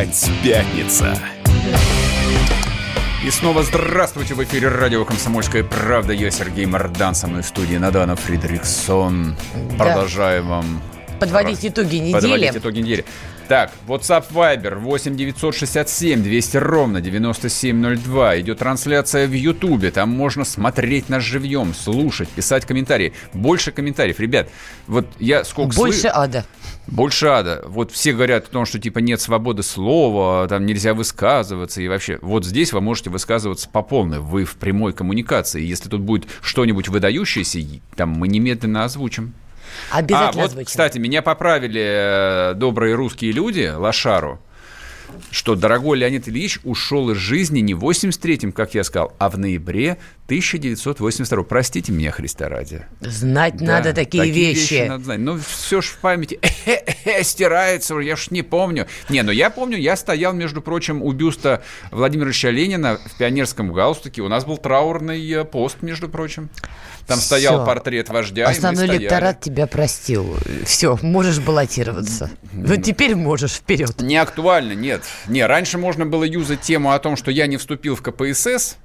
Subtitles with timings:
[0.00, 1.14] Опять пятница.
[3.22, 6.14] И снова здравствуйте в эфире радио «Комсомольская правда».
[6.14, 9.36] Я Сергей Мордан, со мной в студии Надана Фридрихсон.
[9.76, 9.84] Да.
[9.84, 10.82] Продолжаем вам...
[11.18, 12.12] Подводить итоги недели.
[12.14, 13.04] Подводить итоги недели.
[13.46, 18.40] Так, WhatsApp Viber 8 967 200 ровно 9702.
[18.40, 19.90] Идет трансляция в Ютубе.
[19.90, 23.12] Там можно смотреть нас живьем, слушать, писать комментарии.
[23.34, 24.18] Больше комментариев.
[24.18, 24.48] Ребят,
[24.86, 26.10] вот я сколько Больше слы...
[26.10, 26.46] ада.
[26.90, 27.62] Больше ада.
[27.66, 32.18] Вот все говорят о том, что типа нет свободы слова, там нельзя высказываться и вообще.
[32.20, 34.18] Вот здесь вы можете высказываться по полной.
[34.18, 35.62] Вы в прямой коммуникации.
[35.62, 37.60] Если тут будет что-нибудь выдающееся,
[37.94, 39.34] там мы немедленно озвучим.
[39.90, 44.40] Обязательно а, вот, кстати, меня поправили э, добрые русские люди, Лошару,
[45.30, 49.38] что дорогой Леонид Ильич ушел из жизни не в 83-м, как я сказал, а в
[49.38, 52.86] ноябре 1982 Простите меня, Христа ради.
[53.00, 54.74] Знать да, надо такие, такие вещи.
[54.74, 55.18] вещи надо знать.
[55.18, 56.38] Ну, все ж в памяти
[57.22, 58.86] стирается, я ж не помню.
[59.08, 63.72] Не, ну я помню, я стоял, между прочим, у бюста Владимира Ильича Ленина в пионерском
[63.72, 64.22] галстуке.
[64.22, 66.48] У нас был траурный э, пост, между прочим.
[67.10, 67.26] Там Все.
[67.26, 68.46] стоял портрет вождя.
[68.48, 70.36] Основной электорат тебя простил.
[70.64, 72.30] Все, можешь баллотироваться.
[72.52, 74.00] Вот теперь можешь вперед.
[74.00, 75.02] Не актуально, нет.
[75.26, 78.76] Не, раньше можно было юзать тему о том, что я не вступил в КПСС,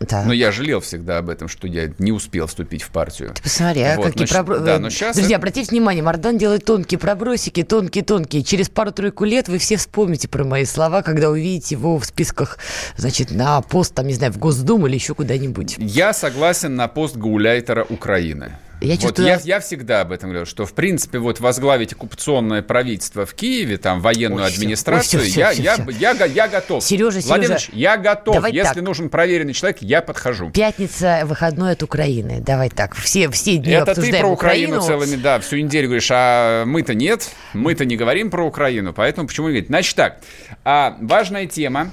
[0.00, 0.24] да.
[0.24, 3.32] Но я жалел всегда об этом, что я не успел вступить в партию.
[3.34, 4.66] Ты посмотри, а вот, какие пробросики.
[4.66, 8.42] Да, но сейчас Друзья, обратите внимание, Мардан делает тонкие пробросики, тонкие-тонкие.
[8.42, 12.58] Через пару-тройку лет вы все вспомните про мои слова, когда увидите его в списках,
[12.96, 15.76] значит, на пост, там, не знаю, в Госдуму или еще куда-нибудь.
[15.78, 18.52] Я согласен на пост гауляйтера Украины.
[18.84, 23.24] Я, вот я, я всегда об этом говорю, что в принципе вот возглавить оккупационное правительство
[23.24, 25.90] в Киеве, там военную ой, администрацию, ой, все, я, все, я, все.
[25.90, 26.84] Я, я, я готов.
[26.84, 28.34] Сережа, Владимир Сережа, я готов.
[28.36, 28.82] Давай Если так.
[28.82, 30.50] нужен проверенный человек, я подхожу.
[30.50, 32.40] Пятница, выходной от Украины.
[32.40, 32.94] Давай так.
[32.94, 36.94] Все, все дни Это ты про Украину, Украину целыми, да, всю неделю говоришь, а мы-то
[36.94, 39.66] нет, мы-то не говорим про Украину, поэтому почему говорить?
[39.66, 40.20] Значит так,
[40.64, 41.92] а, важная тема.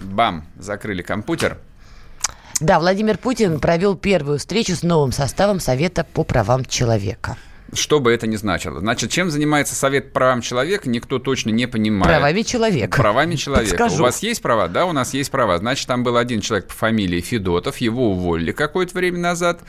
[0.00, 1.58] Бам, закрыли компьютер.
[2.60, 7.36] Да, Владимир Путин провел первую встречу с новым составом Совета по правам человека.
[7.72, 8.80] Что бы это ни значило.
[8.80, 12.06] Значит, чем занимается Совет правам человека, никто точно не понимает.
[12.06, 12.96] Правами человека.
[12.96, 13.70] Правами человека.
[13.70, 13.96] Подскажу.
[13.96, 14.68] У вас есть права?
[14.68, 15.58] Да, у нас есть права.
[15.58, 19.60] Значит, там был один человек по фамилии Федотов, его уволили какое-то время назад.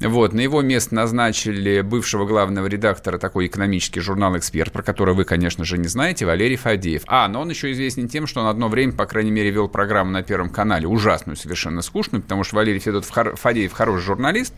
[0.00, 5.24] Вот, на его место назначили бывшего главного редактора такой экономический журнал «Эксперт», про который вы,
[5.24, 7.02] конечно же, не знаете, Валерий Фадеев.
[7.06, 10.10] А, но он еще известен тем, что он одно время, по крайней мере, вел программу
[10.10, 14.54] на Первом канале, ужасную, совершенно скучную, потому что Валерий Федотов, Фадеев хороший журналист.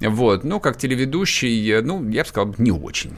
[0.00, 3.12] Вот, ну, как телеведущий, ну, я бы сказал, не очень.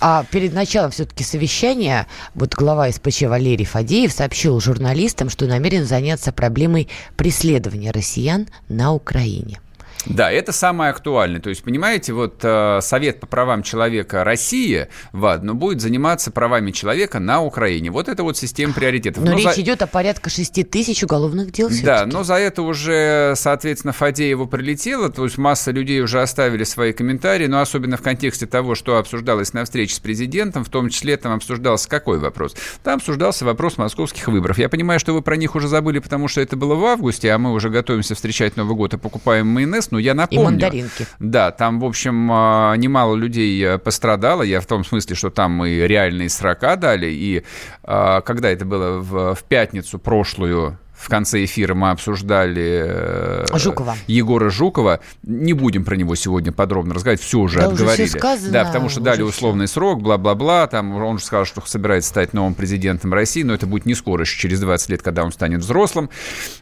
[0.00, 6.32] А перед началом все-таки совещания вот глава СПЧ Валерий Фадеев сообщил журналистам, что намерен заняться
[6.32, 9.60] проблемой преследования россиян на Украине.
[10.06, 11.40] Да, это самое актуальное.
[11.40, 16.70] То есть, понимаете, вот э, Совет по правам человека России, ВАД, ну, будет заниматься правами
[16.70, 17.90] человека на Украине.
[17.90, 19.22] Вот это вот система приоритетов.
[19.24, 19.60] Но, но речь за...
[19.60, 25.10] идет о порядка 6 тысяч уголовных дел Да, но за это уже, соответственно, Фадееву прилетело,
[25.10, 29.52] то есть масса людей уже оставили свои комментарии, но особенно в контексте того, что обсуждалось
[29.52, 32.54] на встрече с президентом, в том числе там обсуждался какой вопрос?
[32.82, 34.58] Там обсуждался вопрос московских выборов.
[34.58, 37.38] Я понимаю, что вы про них уже забыли, потому что это было в августе, а
[37.38, 40.42] мы уже готовимся встречать Новый год и покупаем майонез, но я напомню.
[40.42, 41.06] И мандаринки.
[41.20, 44.42] Да, там, в общем, а, немало людей э, пострадало.
[44.42, 47.08] Я в том смысле, что там мы реальные срока дали.
[47.10, 47.44] И
[47.84, 53.96] а, когда это было в, в пятницу прошлую, в конце эфира мы обсуждали э, Жукова.
[54.06, 55.00] Егора Жукова.
[55.24, 58.02] Не будем про него сегодня подробно разговаривать, все уже да, отговорили.
[58.04, 59.74] Уже все сказано, да, потому что дали условный все.
[59.74, 60.68] срок, бла-бла-бла.
[60.68, 64.22] Там он же сказал, что собирается стать новым президентом России, но это будет не скоро,
[64.22, 66.08] еще через 20 лет, когда он станет взрослым.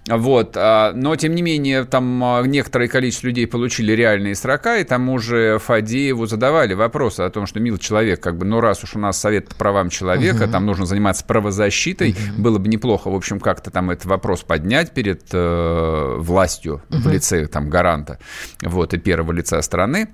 [0.08, 0.56] Вот.
[0.56, 5.18] А, но, тем не менее, там а, некоторое количество людей получили реальные срока, и тому
[5.18, 8.98] же Фадееву задавали вопросы о том, что, мил человек, как бы, ну, раз уж у
[8.98, 10.52] нас Совет по правам человека, угу.
[10.52, 12.42] там нужно заниматься правозащитой, угу.
[12.42, 17.00] было бы неплохо, в общем, как-то там этот вопрос вопрос поднять перед э, властью угу.
[17.00, 18.18] в лице там гаранта
[18.62, 20.08] вот, и первого лица страны.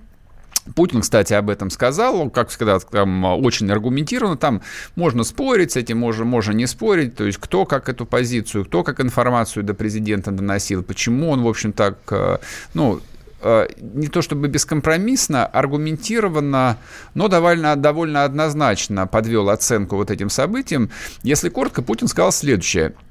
[0.74, 4.62] Путин, кстати, об этом сказал, как всегда, там очень аргументированно, там
[4.96, 8.82] можно спорить с этим, можно, можно не спорить, то есть кто как эту позицию, кто
[8.82, 12.38] как информацию до президента доносил, почему он, в общем, так, э,
[12.74, 13.00] ну,
[13.42, 16.78] э, не то чтобы бескомпромиссно, аргументированно,
[17.14, 20.90] но довольно, довольно однозначно подвел оценку вот этим событиям.
[21.22, 22.94] Если коротко, Путин сказал следующее–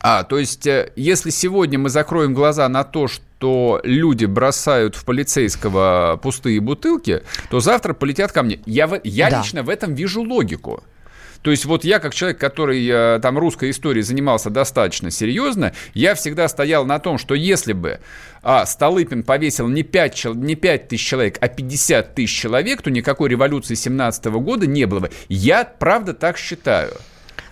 [0.00, 5.04] а, то есть, э, если сегодня мы закроем глаза на то, что люди бросают в
[5.04, 8.60] полицейского пустые бутылки, то завтра полетят ко мне.
[8.66, 9.40] Я, я да.
[9.40, 10.82] лично в этом вижу логику.
[11.42, 16.16] То есть вот я, как человек, который э, там русской историей занимался достаточно серьезно, я
[16.16, 18.00] всегда стоял на том, что если бы
[18.42, 23.28] а, Столыпин повесил не 5, не 5 тысяч человек, а 50 тысяч человек, то никакой
[23.28, 25.10] революции 17 года не было бы.
[25.28, 26.92] Я, правда, так считаю.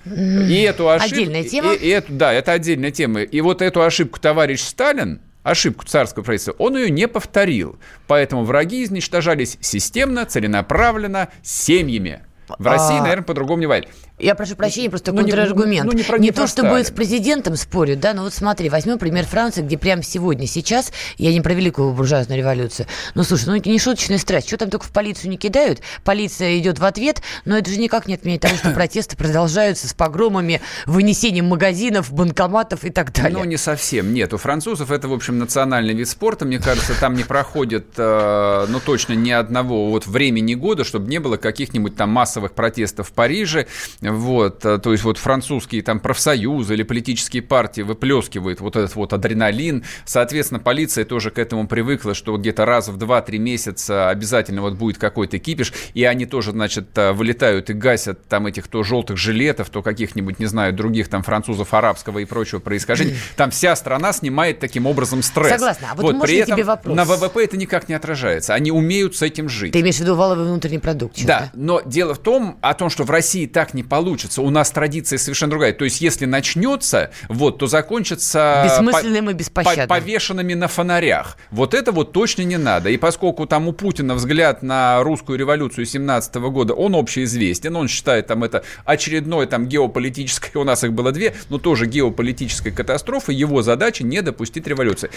[0.04, 1.14] И эту ошибку...
[1.14, 1.72] Отдельная тема?
[1.72, 3.22] И, и эту, да, это отдельная тема.
[3.22, 7.78] И вот эту ошибку товарищ Сталин, ошибку царского правительства, он ее не повторил.
[8.06, 12.22] Поэтому враги изничтожались системно, целенаправленно, семьями.
[12.58, 13.02] В России, а...
[13.02, 13.88] наверное, по-другому не бывает.
[14.18, 15.86] Я прошу прощения, просто ну, контраргумент.
[15.86, 18.96] Ну, не, ну, не, не то, чтобы с президентом спорю, да, но вот смотри, возьмем
[18.96, 23.56] пример Франции, где прямо сегодня, сейчас, я не про великую буржуазную революцию, ну, слушай, ну,
[23.56, 27.58] не шуточная страсть, что там только в полицию не кидают, полиция идет в ответ, но
[27.58, 32.90] это же никак не отменяет того, что протесты продолжаются с погромами, вынесением магазинов, банкоматов и
[32.90, 33.36] так далее.
[33.36, 37.14] Ну, не совсем, нет, у французов это, в общем, национальный вид спорта, мне кажется, там
[37.14, 42.10] не проходит, э, ну, точно ни одного вот времени года, чтобы не было каких-нибудь там
[42.10, 43.66] массовых протестов в Париже,
[44.10, 49.12] вот, э, то есть вот французские там профсоюзы или политические партии выплескивают вот этот вот
[49.12, 49.84] адреналин.
[50.04, 54.98] Соответственно, полиция тоже к этому привыкла, что где-то раз в 2-3 месяца обязательно вот будет
[54.98, 59.70] какой-то кипиш, и они тоже, значит, э, вылетают и гасят там этих то желтых жилетов,
[59.70, 63.16] то каких-нибудь, не знаю, других там французов арабского и прочего происхождения.
[63.36, 65.52] Там вся страна снимает таким образом стресс.
[65.52, 65.88] Согласна.
[65.92, 66.96] А вот, вот при этом тебе вопрос?
[66.96, 68.54] на ВВП это никак не отражается.
[68.54, 69.72] Они умеют с этим жить.
[69.72, 71.24] Ты имеешь в виду валовый внутренний продукт?
[71.24, 74.42] Да, но дело в том, о том, что в России так не получится.
[74.42, 75.72] У нас традиция совершенно другая.
[75.72, 78.64] То есть, если начнется, вот, то закончится...
[78.64, 79.86] Бессмысленным по, и беспощадным.
[79.86, 81.36] Повешенными на фонарях.
[81.52, 82.90] Вот это вот точно не надо.
[82.90, 88.26] И поскольку там у Путина взгляд на русскую революцию 17 года, он общеизвестен, он считает
[88.26, 93.62] там это очередной там геополитической, у нас их было две, но тоже геополитической катастрофы, его
[93.62, 95.10] задача не допустить революции.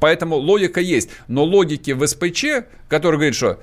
[0.00, 1.10] Поэтому логика есть.
[1.28, 3.60] Но логики в СПЧ, который говорит, что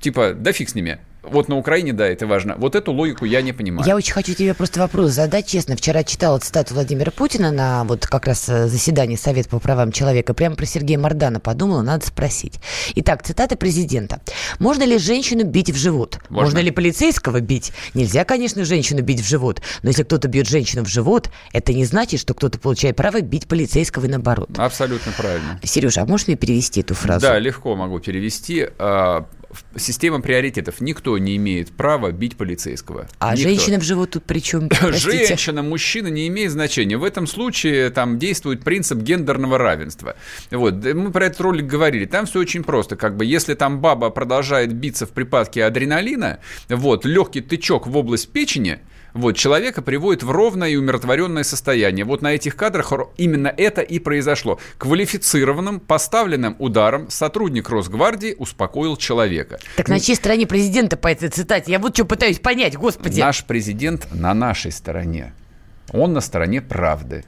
[0.00, 2.54] типа, да фиг с ними, вот на Украине, да, это важно.
[2.56, 3.86] Вот эту логику я не понимаю.
[3.86, 5.76] Я очень хочу тебе просто вопрос задать, честно.
[5.76, 10.32] Вчера читала цитату Владимира Путина на вот как раз э, заседании Совета по правам человека.
[10.34, 12.58] Прямо про Сергея Мордана подумала, надо спросить.
[12.94, 14.20] Итак, цитата президента.
[14.58, 16.18] Можно ли женщину бить в живот?
[16.28, 16.46] Можно.
[16.46, 17.72] Можно ли полицейского бить?
[17.94, 19.60] Нельзя, конечно, женщину бить в живот.
[19.82, 23.46] Но если кто-то бьет женщину в живот, это не значит, что кто-то получает право бить
[23.46, 24.50] полицейского и наоборот.
[24.56, 25.60] Абсолютно правильно.
[25.62, 27.20] Сережа, а можешь мне перевести эту фразу?
[27.20, 29.26] Да, легко могу перевести а,
[29.76, 30.80] система приоритетов.
[30.80, 33.08] Никто не имеет права бить полицейского.
[33.18, 33.48] А Никто.
[33.48, 34.68] женщина в живот тут при чем?
[34.92, 36.96] Женщина, мужчина не имеет значения.
[36.96, 40.16] В этом случае там действует принцип гендерного равенства.
[40.50, 40.84] Вот.
[40.84, 42.06] Мы про этот ролик говорили.
[42.06, 42.96] Там все очень просто.
[42.96, 48.30] Как бы, если там баба продолжает биться в припадке адреналина, вот, легкий тычок в область
[48.30, 48.80] печени–
[49.14, 52.04] вот, человека приводит в ровное и умиротворенное состояние.
[52.04, 54.58] Вот на этих кадрах именно это и произошло.
[54.78, 59.58] Квалифицированным, поставленным ударом сотрудник Росгвардии успокоил человека.
[59.76, 61.72] Так на чьей стороне президента по этой цитате?
[61.72, 63.20] Я вот что пытаюсь понять, господи.
[63.20, 65.32] Наш президент на нашей стороне.
[65.92, 67.24] Он на стороне правды.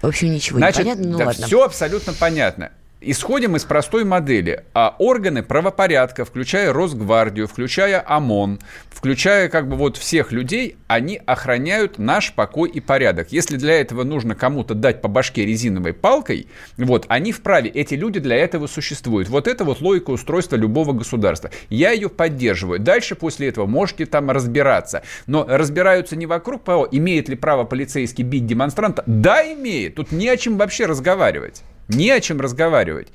[0.00, 1.46] В общем, ничего Значит, не понятно, ну да, ладно.
[1.46, 2.72] Все абсолютно понятно.
[3.04, 4.64] Исходим из простой модели.
[4.74, 8.60] А органы правопорядка, включая Росгвардию, включая ОМОН,
[8.90, 13.32] включая как бы вот всех людей, они охраняют наш покой и порядок.
[13.32, 16.46] Если для этого нужно кому-то дать по башке резиновой палкой,
[16.76, 19.28] вот, они вправе, эти люди для этого существуют.
[19.28, 21.50] Вот это вот логика устройства любого государства.
[21.70, 22.78] Я ее поддерживаю.
[22.78, 25.02] Дальше после этого можете там разбираться.
[25.26, 26.62] Но разбираются не вокруг
[26.92, 29.02] имеет ли право полицейский бить демонстранта.
[29.06, 29.96] Да, имеет.
[29.96, 31.64] Тут не о чем вообще разговаривать.
[31.88, 33.08] Не о чем разговаривать.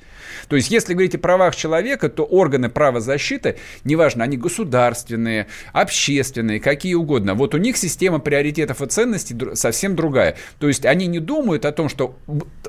[0.48, 6.94] То есть, если говорить о правах человека, то органы правозащиты, неважно, они государственные, общественные, какие
[6.94, 10.36] угодно, вот у них система приоритетов и ценностей совсем другая.
[10.58, 12.16] То есть, они не думают о том, что,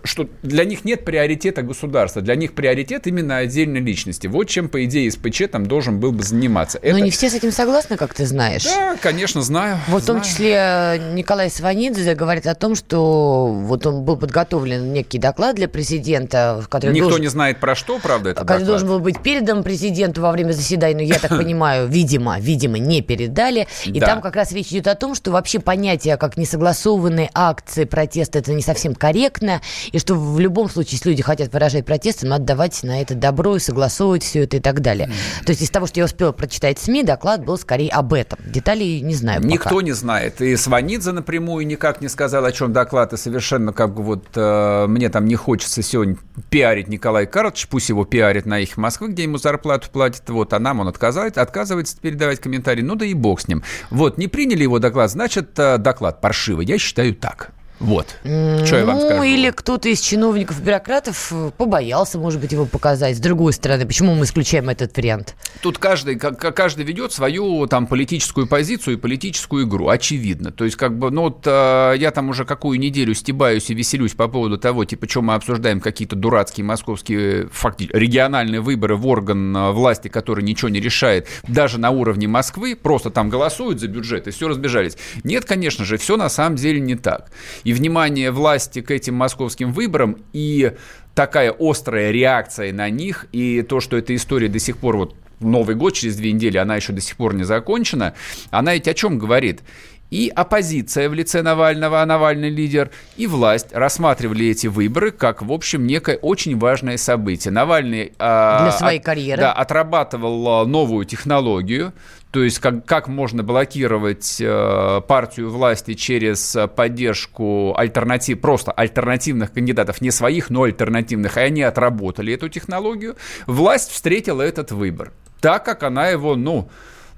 [0.04, 4.28] что для них нет приоритета государства, для них приоритет именно отдельной личности.
[4.28, 6.80] Вот чем, по идее, СПЧ там должен был бы заниматься.
[6.82, 7.00] Но Это...
[7.02, 8.64] не все с этим согласны, как ты знаешь.
[8.64, 9.78] Да, конечно, знаю.
[9.88, 10.20] Вот знаю.
[10.20, 15.18] в том числе э, Николай Сванидзе говорит о том, что вот он был подготовлен некий
[15.18, 17.22] доклад для президента, в котором Никто должен...
[17.22, 20.96] не знает про что, правда, это Который должен был быть передан президенту во время заседания,
[20.96, 23.68] но я так понимаю, видимо, видимо, не передали.
[23.86, 24.08] И да.
[24.08, 28.54] там как раз речь идет о том, что вообще понятие как несогласованные акции протеста это
[28.54, 32.82] не совсем корректно, и что в любом случае, если люди хотят выражать протесты, надо давать
[32.84, 35.08] на это добро и согласовывать все это и так далее.
[35.08, 35.46] Mm.
[35.46, 38.40] То есть из того, что я успела прочитать СМИ, доклад был скорее об этом.
[38.46, 39.82] Деталей не знаю Никто пока.
[39.82, 40.42] не знает.
[40.42, 44.86] И Сванидзе напрямую никак не сказал, о чем доклад, и совершенно как бы вот э,
[44.88, 46.18] мне там не хочется сегодня
[46.50, 50.60] пиарить Николай Карлович, пусть его пиарит на их Москвы, где ему зарплату платят, вот, а
[50.60, 53.64] нам он отказывает, отказывается передавать комментарии, ну да и бог с ним.
[53.90, 57.52] Вот, не приняли его доклад, значит, э, доклад паршивый, я считаю так.
[57.80, 58.16] Вот.
[58.22, 59.18] Что я вам скажу?
[59.18, 63.18] Ну, или кто-то из чиновников, бюрократов побоялся, может быть, его показать.
[63.18, 65.36] С другой стороны, почему мы исключаем этот вариант?
[65.62, 70.52] Тут каждый, каждый ведет свою там политическую позицию и политическую игру, очевидно.
[70.52, 74.14] То есть, как бы, ну вот э, я там уже какую неделю стебаюсь и веселюсь
[74.14, 79.56] по поводу того, типа, что мы обсуждаем какие-то дурацкие московские фактически региональные выборы в орган
[79.56, 84.28] э, власти, который ничего не решает, даже на уровне Москвы, просто там голосуют за бюджет
[84.28, 84.98] и все разбежались.
[85.24, 87.32] Нет, конечно же, все на самом деле не так
[87.70, 90.72] и внимание власти к этим московским выборам, и
[91.14, 95.76] такая острая реакция на них, и то, что эта история до сих пор вот Новый
[95.76, 98.16] год через две недели, она еще до сих пор не закончена,
[98.50, 99.62] она ведь о чем говорит?
[100.10, 105.52] И оппозиция в лице Навального, а Навальный лидер, и власть рассматривали эти выборы как, в
[105.52, 107.52] общем, некое очень важное событие.
[107.52, 111.94] Навальный а, для своей от, карьеры да, отрабатывал новую технологию,
[112.32, 120.02] то есть как, как можно блокировать э, партию власти через поддержку альтернатив, просто альтернативных кандидатов,
[120.02, 123.16] не своих, но альтернативных, и они отработали эту технологию.
[123.48, 126.70] Власть встретила этот выбор так, как она его, ну,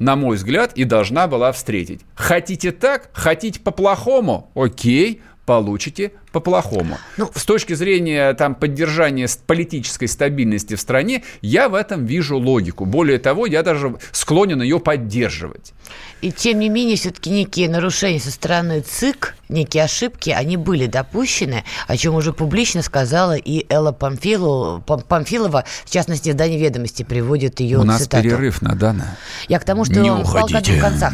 [0.01, 2.01] на мой взгляд, и должна была встретить.
[2.15, 6.97] Хотите так, хотите по-плохому, окей, получите по-плохому.
[7.17, 12.85] Ну, с точки зрения там, поддержания политической стабильности в стране, я в этом вижу логику.
[12.85, 15.73] Более того, я даже склонен ее поддерживать.
[16.21, 21.63] И тем не менее, все-таки некие нарушения со стороны ЦИК, некие ошибки, они были допущены,
[21.87, 27.59] о чем уже публично сказала и Элла Памфилова, Памфилова в частности, в Дане ведомости приводит
[27.59, 28.23] ее У нас цитату.
[28.23, 29.17] перерыв на Дана.
[29.49, 30.77] Я к тому, что не уходите.
[30.77, 31.13] в концах.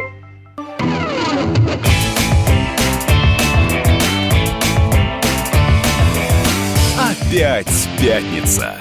[7.31, 8.75] Опять пятница.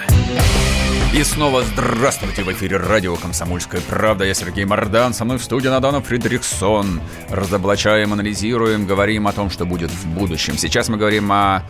[1.14, 4.24] И снова здравствуйте в эфире радио «Комсомольская правда».
[4.24, 7.00] Я Сергей Мордан, со мной в студии Надана Фридриксон.
[7.28, 10.58] Разоблачаем, анализируем, говорим о том, что будет в будущем.
[10.58, 11.62] Сейчас мы говорим о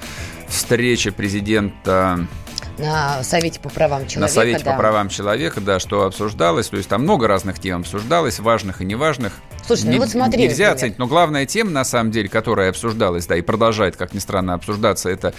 [0.49, 2.27] встрече президента
[2.79, 4.21] на Совете по правам человека.
[4.21, 4.73] На Совете да.
[4.73, 6.69] по правам человека, да, что обсуждалось.
[6.69, 9.35] То есть там много разных тем обсуждалось, важных и неважных.
[9.77, 10.43] Слушай, ну вот смотри.
[10.43, 10.75] Нельзя например.
[10.75, 10.99] оценить.
[10.99, 15.09] Но главная тема, на самом деле, которая обсуждалась, да, и продолжает, как ни странно, обсуждаться,
[15.09, 15.33] это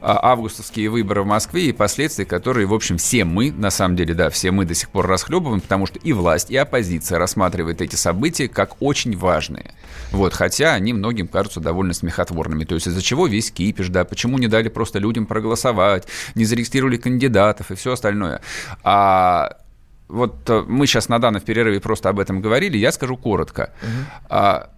[0.00, 4.14] а, августовские выборы в Москве и последствия, которые, в общем, все мы, на самом деле,
[4.14, 7.96] да, все мы до сих пор расхлебываем, потому что и власть, и оппозиция рассматривают эти
[7.96, 9.72] события как очень важные.
[10.12, 12.64] Вот, хотя они многим кажутся довольно смехотворными.
[12.64, 16.96] То есть из-за чего весь кипиш, да, почему не дали просто людям проголосовать, не зарегистрировали
[16.96, 18.40] кандидатов и все остальное.
[18.82, 19.58] А
[20.08, 23.72] вот э, мы сейчас на данном перерыве просто об этом говорили, я скажу коротко.
[23.82, 24.70] Угу.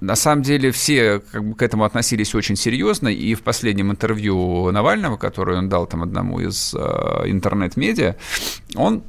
[0.00, 4.70] На самом деле все как бы, к этому относились очень серьезно, и в последнем интервью
[4.70, 6.78] Навального, которое он дал там одному из э,
[7.24, 8.16] интернет-медиа,
[8.74, 9.02] он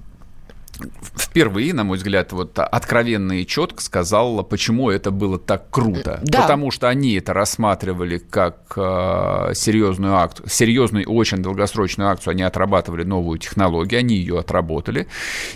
[1.15, 6.19] впервые, на мой взгляд, вот откровенно и четко сказал, почему это было так круто.
[6.23, 6.41] Да.
[6.41, 12.31] Потому что они это рассматривали как э, серьезную акцию, серьезную, очень долгосрочную акцию.
[12.31, 15.07] Они отрабатывали новую технологию, они ее отработали.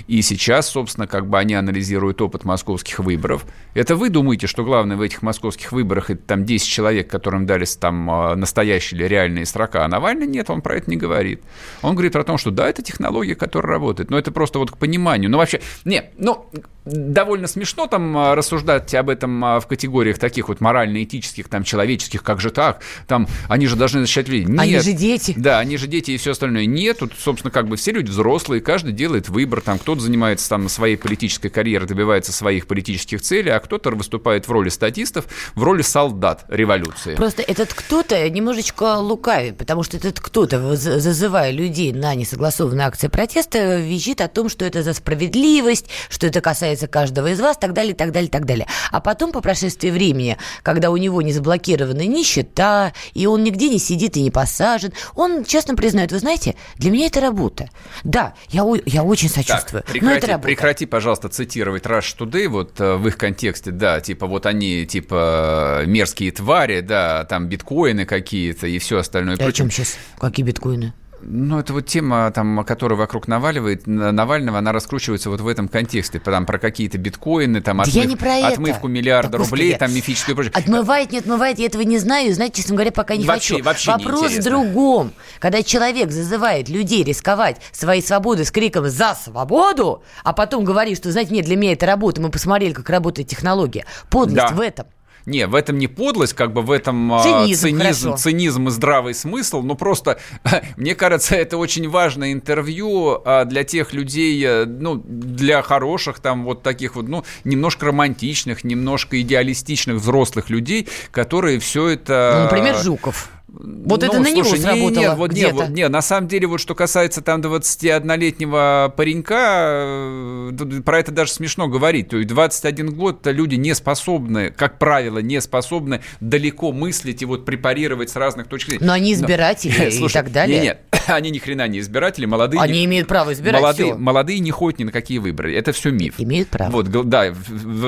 [0.08, 3.46] И сейчас, собственно, как бы они анализируют опыт московских выборов.
[3.74, 7.66] Это вы думаете, что главное в этих московских выборах это там 10 человек, которым дали
[7.80, 11.42] там э, настоящие или реальные строка, а Навальный нет, он про это не говорит.
[11.82, 14.10] Он говорит про то, что да, это технология, которая работает.
[14.10, 15.30] Но это просто вот к пониманию пониманию.
[15.30, 16.48] Ну, вообще, не, ну,
[16.86, 22.24] довольно смешно там а, рассуждать об этом а, в категориях таких вот морально-этических, там, человеческих,
[22.24, 24.46] как же так, там, они же должны защищать людей.
[24.46, 24.60] Нет.
[24.60, 25.34] Они же дети.
[25.38, 26.65] Да, они же дети и все остальное.
[26.65, 30.68] Нет, тут, собственно, как бы все люди взрослые, каждый делает выбор, там, кто-то занимается там
[30.70, 35.25] своей политической карьерой, добивается своих политических целей, а кто-то выступает в роли статистов,
[35.56, 37.15] в роли солдат революции.
[37.15, 43.77] Просто этот кто-то немножечко лукавит, потому что этот кто-то, зазывая людей на несогласованные акции протеста,
[43.77, 47.93] визжит о том, что это за справедливость, что это касается каждого из вас, так далее,
[47.93, 48.67] так далее, так далее.
[48.91, 53.70] А потом, по прошествии времени, когда у него не заблокированы ни счета, и он нигде
[53.70, 57.70] не сидит и не посажен, он честно признает, вы знаете, для меня это работа.
[58.03, 60.48] Да, я, я очень сочувствую, так, прекрати, но это работа.
[60.48, 65.84] Прекрати, пожалуйста, цитировать Rush Today вот э, в их контексте, да, типа вот они, типа,
[65.86, 69.36] мерзкие твари, да, там биткоины какие-то и все остальное.
[69.38, 69.98] И о чем сейчас?
[70.20, 70.93] Какие биткоины?
[71.24, 76.20] Ну, это вот тема, там, которая вокруг наваливает, Навального, она раскручивается вот в этом контексте.
[76.20, 78.94] Там, про какие-то биткоины, там, да отмыв, я не про отмывку это.
[78.94, 80.54] миллиарда да, рублей, там, мифическую прочее.
[80.56, 83.66] Отмывает, не отмывает, я этого не знаю, и, знаете, честно говоря, пока не вообще, хочу.
[83.66, 85.13] Вообще Вопрос в другом.
[85.40, 91.12] Когда человек зазывает людей рисковать своей свободой с криком «За свободу!», а потом говорит, что,
[91.12, 93.86] знаете, нет, для меня это работа, мы посмотрели, как работает технология.
[94.10, 94.56] Подлость да.
[94.56, 94.88] в этом–
[95.25, 99.13] не, в этом не подлость, как бы в этом а, цинизм, цинизм, цинизм и здравый
[99.13, 100.20] смысл, но просто,
[100.78, 106.46] мне кажется, это очень важное интервью а, для тех людей, э, ну, для хороших там
[106.46, 112.34] вот таких вот, ну, немножко романтичных, немножко идеалистичных взрослых людей, которые все это...
[112.36, 113.30] Ну, например, Жуков.
[113.53, 116.48] Вот ну, это на слушай, него сработало нет, вот, нет, вот, нет, на самом деле,
[116.48, 122.08] вот что касается там 21-летнего паренька, э, про это даже смешно говорить.
[122.08, 127.43] То есть 21 год люди не способны, как правило, не способны далеко мыслить и вот
[127.43, 128.86] препарировать с разных точек зрения.
[128.86, 130.62] Но они избиратели Но, и слушай, так далее.
[130.62, 132.62] Нет, нет, они ни хрена не избиратели, молодые.
[132.62, 133.98] Они не, имеют право избирать молодые, все.
[133.98, 135.53] молодые не ходят ни на какие выборы.
[135.53, 136.15] Это все миф.
[136.17, 136.72] Имеют право.
[136.72, 137.34] Вот, да,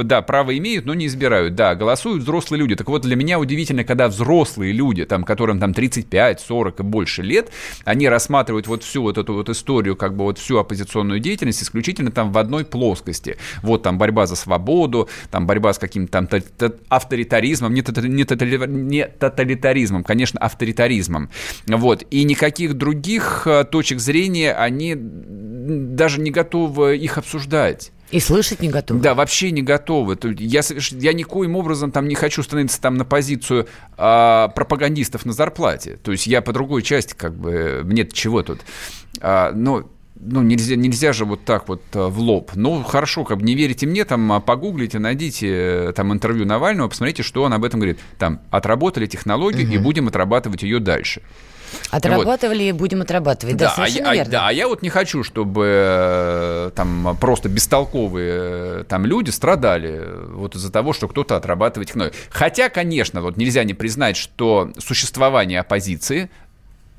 [0.03, 1.55] да, право имеют, но не избирают.
[1.55, 2.75] Да, голосуют взрослые люди.
[2.75, 5.23] Так вот, для меня удивительно, когда взрослые люди, там,
[5.53, 7.51] которым там 35, 40 и больше лет,
[7.85, 12.11] они рассматривают вот всю вот эту вот историю, как бы вот всю оппозиционную деятельность исключительно
[12.11, 13.37] там в одной плоскости.
[13.61, 16.29] Вот там борьба за свободу, там борьба с каким-то там
[16.89, 17.83] авторитаризмом, не,
[18.67, 21.29] не тоталитаризмом, конечно, авторитаризмом.
[21.67, 22.03] Вот.
[22.11, 27.91] И никаких других э, точек зрения они даже не готовы их обсуждать.
[28.13, 28.99] И слышать не готовы.
[28.99, 30.15] Да, вообще не готовы.
[30.37, 33.67] Я, я никоим образом там не хочу становиться там на позицию
[33.97, 35.97] а, пропагандистов на зарплате.
[35.97, 38.61] То есть я по другой части, как бы, мне чего тут.
[39.19, 42.51] А, но ну, нельзя, нельзя же вот так вот а, в лоб.
[42.53, 46.89] Ну, хорошо, как бы не верите мне, там, а, погуглите, найдите э, там интервью Навального,
[46.89, 47.99] посмотрите, что он об этом говорит.
[48.19, 49.73] Там, отработали технологию угу.
[49.73, 51.23] и будем отрабатывать ее дальше.
[51.89, 52.69] Отрабатывали вот.
[52.69, 53.57] и будем отрабатывать.
[53.57, 54.31] Да, да совершенно а, верно.
[54.31, 60.01] Да, а я вот не хочу, чтобы э, там просто бестолковые э, там люди страдали
[60.29, 62.17] вот из-за того, что кто-то отрабатывает технологию.
[62.29, 66.29] Хотя, конечно, вот нельзя не признать, что существование оппозиции,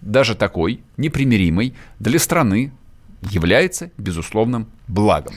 [0.01, 2.73] даже такой, непримиримой, для страны
[3.31, 5.35] является безусловным благом.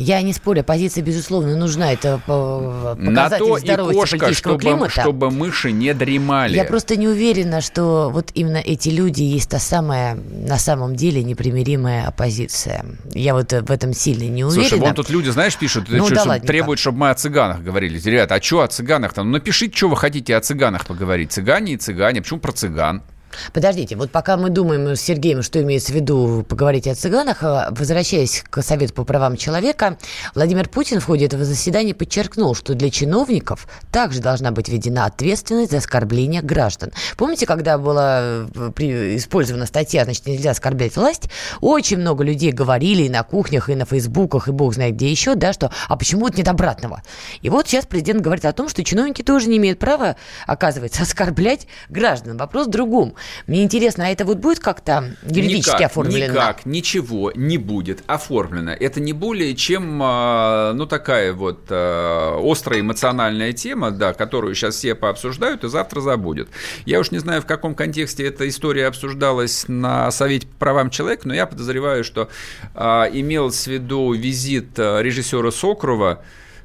[0.00, 1.92] Я не спорю, позиция, безусловно, нужна.
[1.92, 5.02] Это показатель На то здоровья и кошка, чтобы, климата.
[5.02, 6.56] чтобы мыши не дремали.
[6.56, 11.22] Я просто не уверена, что вот именно эти люди есть та самая, на самом деле,
[11.22, 12.86] непримиримая оппозиция.
[13.12, 14.68] Я вот в этом сильно не уверена.
[14.68, 18.00] Слушай, вон тут люди, знаешь, пишут, ну, что, да требуют, чтобы мы о цыганах говорили.
[18.00, 19.22] Ребята, а что о цыганах-то?
[19.22, 21.30] Ну, напишите, что вы хотите о цыганах поговорить.
[21.32, 22.22] Цыгане и цыгане.
[22.22, 23.02] Почему про цыган?
[23.52, 27.68] Подождите, вот пока мы думаем с Сергеем, что имеется в виду поговорить о цыганах, а,
[27.70, 29.98] возвращаясь к Совету по правам человека,
[30.34, 35.70] Владимир Путин в ходе этого заседания подчеркнул, что для чиновников также должна быть введена ответственность
[35.70, 36.92] за оскорбление граждан.
[37.16, 43.08] Помните, когда была э, использована статья, значит, нельзя оскорблять власть, очень много людей говорили и
[43.08, 46.38] на кухнях, и на фейсбуках, и бог знает где еще, да, что а почему это
[46.38, 47.02] нет обратного?
[47.42, 50.16] И вот сейчас президент говорит о том, что чиновники тоже не имеют права,
[50.46, 52.36] оказывается, оскорблять граждан.
[52.36, 53.14] Вопрос в другом.
[53.46, 56.32] Мне интересно, а это вот будет как-то юридически никак, оформлено?
[56.32, 58.72] Никак, ничего не будет оформлено.
[58.72, 64.76] Это не более чем, а, ну, такая вот а, острая эмоциональная тема, да, которую сейчас
[64.76, 66.48] все пообсуждают и завтра забудут.
[66.84, 71.26] Я уж не знаю, в каком контексте эта история обсуждалась на Совете по правам человека,
[71.26, 72.28] но я подозреваю, что
[72.74, 76.22] а, имелось в виду визит режиссера Сокрова,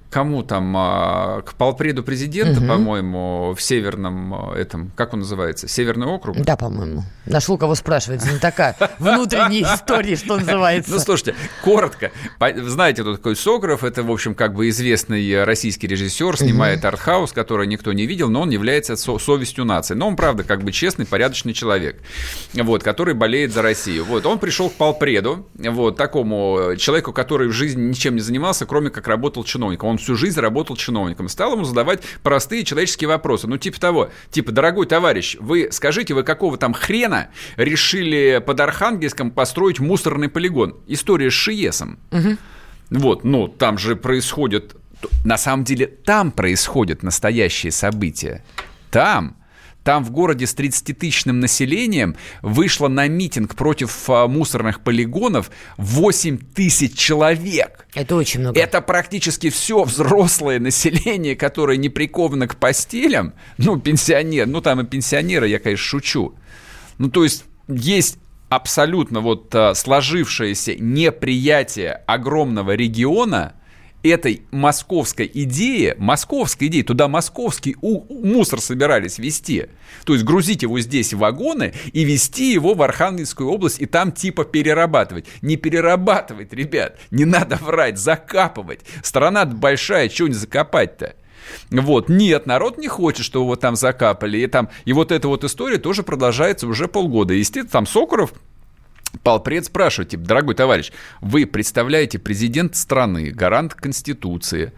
[0.10, 2.68] кому там, а, к полпреду президента, угу.
[2.68, 6.38] по-моему, в северном а, этом, как он называется, Северный округ?
[6.38, 7.04] Да, по-моему.
[7.26, 10.92] Нашел кого спрашивать, не такая внутренняя история, что называется.
[10.92, 12.12] Ну, слушайте, коротко.
[12.40, 13.84] Знаете, кто такой Сокров?
[13.84, 18.42] Это, в общем, как бы известный российский режиссер, снимает артхаус, который никто не видел, но
[18.42, 19.96] он является совестью нации.
[19.96, 22.02] Но он, правда, как бы честный, порядочный человек,
[22.54, 24.06] вот, который болеет за Россию.
[24.06, 28.90] Вот, он пришел к полпреду, вот, такому человеку, который в жизни ничем не занимался, кроме
[28.90, 29.90] как работал чиновником.
[29.90, 31.30] Он всю жизнь работал чиновником.
[31.30, 33.48] Стал ему задавать простые человеческие вопросы.
[33.48, 39.32] Ну, типа того, типа, дорогой товарищ, вы скажите, вы какого там хрена решили под Архангельском
[39.32, 40.78] построить мусорный полигон?
[40.88, 42.00] История с Шиесом.
[42.12, 42.38] Угу.
[42.92, 44.76] Вот, ну, там же происходит...
[45.24, 48.44] На самом деле, там происходят настоящие события.
[48.90, 49.36] Там
[49.86, 56.98] там в городе с 30-тысячным населением вышло на митинг против а, мусорных полигонов 8 тысяч
[56.98, 57.88] человек.
[57.94, 58.60] Это очень много.
[58.60, 63.36] Это практически все взрослое население, которое не приковано к постелям.
[63.60, 66.34] Ну, пенсионер, ну там и пенсионеры, я, конечно, шучу.
[66.98, 68.18] Ну, то есть есть
[68.50, 73.54] абсолютно вот а, сложившееся неприятие огромного региона–
[74.10, 79.66] этой московской идее, московской идее, туда московский мусор собирались везти.
[80.06, 84.12] То есть грузить его здесь в вагоны и везти его в Архангельскую область и там
[84.12, 85.26] типа перерабатывать.
[85.42, 88.82] Не перерабатывать, ребят, не надо врать, закапывать.
[89.04, 91.16] Страна большая, чего не закопать-то?
[91.70, 94.40] Вот, нет, народ не хочет, чтобы его там закапали.
[94.40, 97.34] И, там, и вот эта вот история тоже продолжается уже полгода.
[97.34, 98.34] Естественно, там Сокуров
[99.24, 104.74] Полпред спрашивает, типа, дорогой товарищ, вы представляете президент страны, гарант Конституции,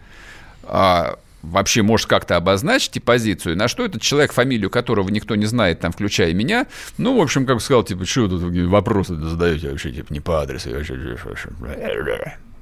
[0.64, 5.80] а, вообще, может, как-то обозначите позицию, на что этот человек, фамилию которого никто не знает,
[5.80, 6.66] там, включая меня,
[6.98, 10.70] ну, в общем, как сказал, типа, что тут вопросы задаете вообще, типа, не по адресу,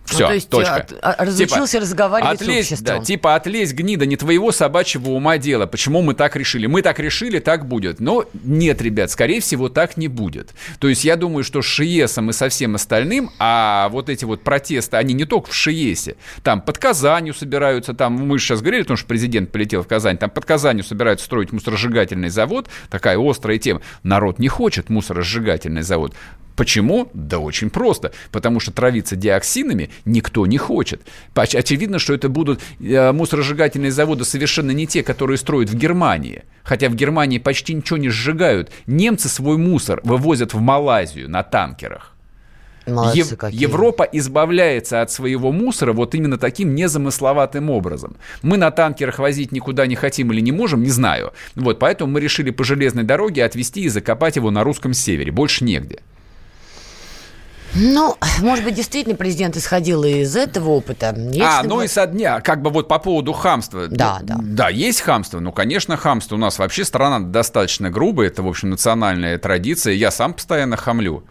[0.07, 0.75] все, ну, то есть точка.
[0.75, 2.99] От, а, разучился типа, разговаривать отлезь, с обществом.
[2.99, 5.67] Да, типа отлезь, гнида, не твоего собачьего ума дело.
[5.67, 6.67] Почему мы так решили?
[6.67, 8.01] Мы так решили, так будет.
[8.01, 10.55] Но нет, ребят, скорее всего, так не будет.
[10.79, 14.43] То есть я думаю, что с Шиесом и со всем остальным, а вот эти вот
[14.43, 16.17] протесты, они не только в Шиесе.
[16.43, 20.31] Там под Казанью собираются, там мы сейчас говорили, потому что президент полетел в Казань, там
[20.31, 23.81] под Казанью собираются строить мусоросжигательный завод, такая острая тема.
[24.03, 26.15] Народ не хочет мусоросжигательный завод.
[26.57, 27.11] Почему?
[27.13, 28.13] Да очень просто.
[28.33, 31.03] Потому что травиться диоксинами никто не хочет.
[31.35, 36.45] Очевидно, что это будут э, мусоросжигательные заводы совершенно не те, которые строят в Германии.
[36.65, 38.73] Хотя в Германии почти ничего не сжигают.
[38.87, 42.15] Немцы свой мусор вывозят в Малайзию на танкерах.
[42.87, 43.61] Молодцы Ев- какие.
[43.61, 48.17] Европа избавляется от своего мусора вот именно таким незамысловатым образом.
[48.43, 51.33] Мы на танкерах возить никуда не хотим или не можем, не знаю.
[51.57, 55.33] Вот, поэтому мы решили по железной дороге отвезти и закопать его на русском севере.
[55.33, 56.01] Больше негде.
[57.79, 61.15] Ну, может быть, действительно президент исходил из этого опыта.
[61.15, 63.87] Есть а, ну и со дня, как бы вот по поводу хамства.
[63.89, 64.37] Да, да.
[64.41, 65.41] Да, есть хамство.
[65.41, 66.37] Ну, конечно, хамство.
[66.37, 68.29] У нас вообще страна достаточно грубая.
[68.29, 69.93] Это, в общем, национальная традиция.
[69.93, 71.25] Я сам постоянно хамлю.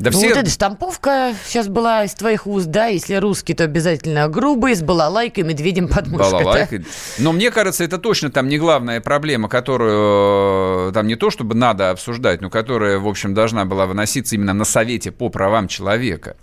[0.00, 0.28] Да ну, все...
[0.30, 2.86] вот эта штамповка сейчас была из твоих уст, да?
[2.86, 6.32] Если русский, то обязательно грубый, с балалайкой, медведем под мышкой.
[6.32, 6.78] Балалайкой.
[6.78, 6.84] Да?
[7.18, 11.54] Но мне кажется, это точно там не главная проблема, которую э, там не то, чтобы
[11.54, 15.83] надо обсуждать, но которая, в общем, должна была выноситься именно на Совете по правам человека
[15.84, 16.36] человека.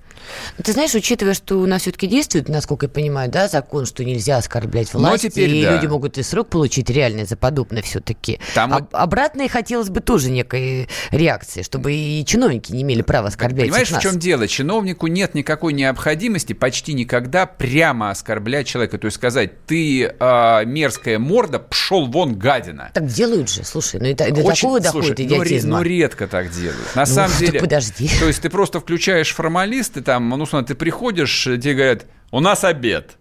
[0.63, 4.37] Ты знаешь, учитывая, что у нас все-таки действует, насколько я понимаю, да, закон, что нельзя
[4.37, 5.75] оскорблять власть, теперь, и да.
[5.75, 8.39] люди могут и срок получить реальный за подобное все-таки.
[8.53, 8.73] Там...
[8.73, 13.67] А, обратно и хотелось бы тоже некой реакции, чтобы и чиновники не имели права оскорблять
[13.67, 14.47] Понимаешь, в чем дело?
[14.47, 18.97] Чиновнику нет никакой необходимости почти никогда прямо оскорблять человека.
[18.97, 22.91] То есть сказать, ты э, мерзкая морда, пшел вон гадина.
[22.93, 25.71] Так делают же, слушай, ну это, до Очень, такого доходит слушай, идиотизма.
[25.71, 26.95] Ну, ну редко так делают.
[26.95, 27.59] На ну, самом деле...
[27.59, 28.09] подожди.
[28.19, 32.41] То есть ты просто включаешь формалист, и там, ну, смотри, ты приходишь, тебе говорят, у
[32.41, 33.17] нас обед.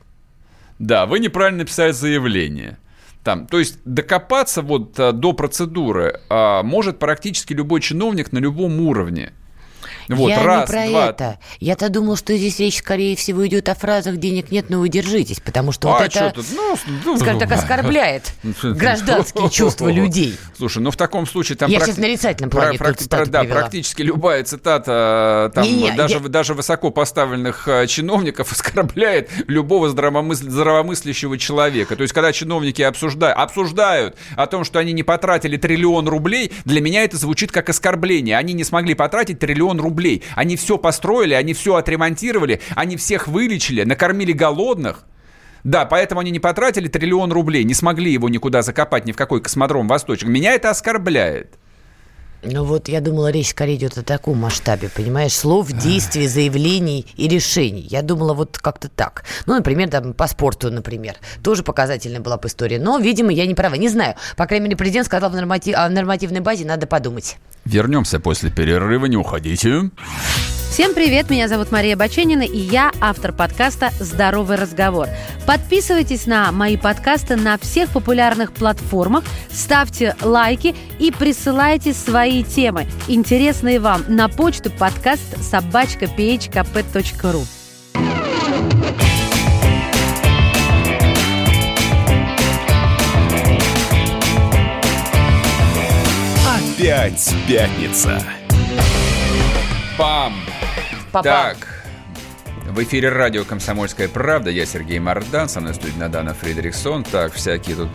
[0.81, 2.79] Да, вы неправильно написали заявление.
[3.23, 8.81] Там, то есть докопаться вот а, до процедуры а, может практически любой чиновник на любом
[8.81, 9.33] уровне.
[10.17, 11.07] Вот, я раз, не про два.
[11.09, 11.39] это.
[11.61, 15.71] Я-то думал, что здесь речь, скорее всего, идет о фразах «денег нет, но удержитесь», потому
[15.73, 16.47] что а вот это, тут?
[16.53, 20.37] Ну, ну, скажем так, оскорбляет гражданские чувства людей.
[20.57, 21.71] Слушай, ну в таком случае там...
[21.71, 21.93] Я практи...
[21.93, 26.29] сейчас в нарицательном плане про, про, Да, практически любая цитата там, не, не, даже, я...
[26.29, 30.51] даже высоко поставленных э, чиновников оскорбляет любого здравомысл...
[30.51, 31.95] здравомыслящего человека.
[31.95, 36.81] То есть, когда чиновники обсуждают, обсуждают о том, что они не потратили триллион рублей, для
[36.81, 38.37] меня это звучит как оскорбление.
[38.37, 40.23] Они не смогли потратить триллион рублей рублей.
[40.35, 45.05] Они все построили, они все отремонтировали, они всех вылечили, накормили голодных.
[45.63, 49.43] Да, поэтому они не потратили триллион рублей, не смогли его никуда закопать, ни в какой
[49.43, 50.31] космодром восточный.
[50.31, 51.59] Меня это оскорбляет.
[52.43, 57.29] Ну вот я думала, речь скорее идет о таком масштабе, понимаешь, слов, действий, заявлений и
[57.29, 57.87] решений.
[57.91, 59.25] Я думала вот как-то так.
[59.45, 61.17] Ну, например, там по спорту, например.
[61.43, 62.79] Тоже показательная была бы история.
[62.79, 63.75] Но, видимо, я не права.
[63.75, 64.15] Не знаю.
[64.39, 65.77] По крайней мере, президент сказал, в норматив...
[65.77, 67.37] о нормативной базе надо подумать.
[67.65, 69.91] Вернемся после перерыва, не уходите.
[70.71, 75.09] Всем привет, меня зовут Мария Баченина, и я автор подкаста «Здоровый разговор».
[75.45, 83.81] Подписывайтесь на мои подкасты на всех популярных платформах, ставьте лайки и присылайте свои темы, интересные
[83.81, 86.07] вам, на почту подкаст собачка
[96.81, 98.23] Опять пятница.
[99.99, 100.35] Пам!
[101.13, 101.23] Папа.
[101.23, 101.57] Так,
[102.71, 104.49] в эфире радио «Комсомольская правда».
[104.49, 107.05] Я Сергей Мардан, со мной студия Надана Фредериксон.
[107.05, 107.91] Так, всякие тут...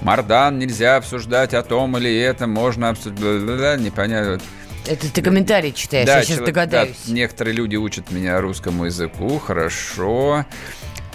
[0.00, 3.78] Мардан, нельзя обсуждать о том или это, можно обсуждать...
[3.78, 4.40] Непонятно.
[4.84, 6.96] Это ты комментарий читаешь, да, я сейчас человек, догадаюсь.
[7.06, 10.44] Да, некоторые люди учат меня русскому языку, хорошо.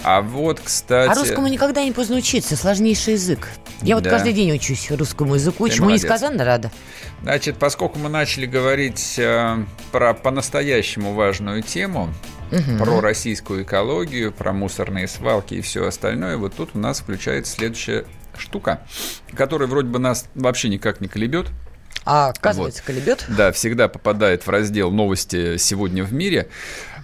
[0.02, 1.10] А вот, кстати...
[1.10, 3.48] А русскому никогда не поздно учиться, сложнейший язык.
[3.82, 4.10] Я вот да.
[4.10, 6.04] каждый день учусь русскому языку, Ты чему молодец.
[6.04, 6.70] несказанно рада.
[7.22, 12.12] Значит, поскольку мы начали говорить э, про по-настоящему важную тему,
[12.50, 12.78] угу.
[12.78, 18.04] про российскую экологию, про мусорные свалки и все остальное, вот тут у нас включается следующая
[18.36, 18.82] штука,
[19.34, 21.48] которая вроде бы нас вообще никак не колебет.
[22.04, 22.86] А оказывается, вот.
[22.86, 23.26] колебет?
[23.28, 26.48] Да, всегда попадает в раздел «Новости сегодня в мире».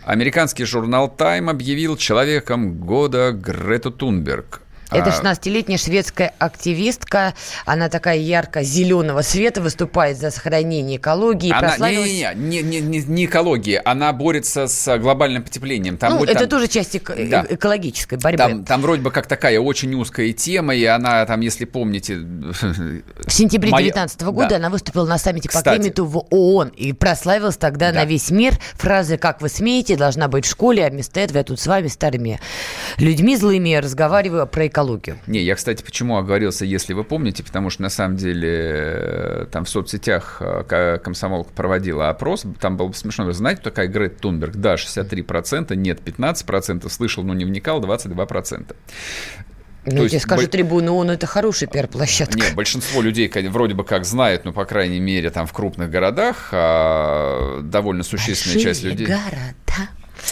[0.04, 4.60] Американский журнал «Тайм» объявил человеком года Грету Тунберг.
[4.94, 5.80] Это 16-летняя а.
[5.80, 7.34] шведская активистка.
[7.64, 11.50] Она такая ярко-зеленого цвета, выступает за сохранение экологии.
[11.50, 12.10] Она, прославилась...
[12.10, 15.96] не, не, не, не, не экологии, она борется с глобальным потеплением.
[15.96, 16.48] Там, ну, это там...
[16.48, 17.46] тоже часть эко- да.
[17.48, 18.38] экологической борьбы.
[18.38, 22.16] Там, там вроде бы как такая очень узкая тема, и она там, если помните...
[22.16, 24.32] В сентябре 2019 Моя...
[24.32, 24.56] года да.
[24.56, 25.64] она выступила на саммите Кстати.
[25.64, 28.00] по климату в ООН и прославилась тогда да.
[28.00, 31.44] на весь мир фразы «Как вы смеете?» должна быть в школе, а вместо этого я
[31.44, 32.40] тут с вами старыми
[32.98, 35.18] людьми злыми разговариваю про экологию экологию.
[35.26, 39.64] Не, я, кстати, почему оговорился, если вы помните, потому что на самом деле э, там
[39.64, 44.56] в соцсетях э, комсомолка проводила опрос, там было смешно, вы знаете, такая Грет Тунберг?
[44.56, 48.74] Да, 63%, нет, 15%, слышал, но не вникал, 22%.
[49.86, 50.48] Ну, я тебе скажу, бо...
[50.48, 52.38] трибуна ООН– это хорошая пиар-площадка.
[52.38, 56.48] Нет, большинство людей вроде бы как знает, ну, по крайней мере, там в крупных городах,
[56.52, 59.06] а довольно существенная Большие часть людей...
[59.06, 59.90] города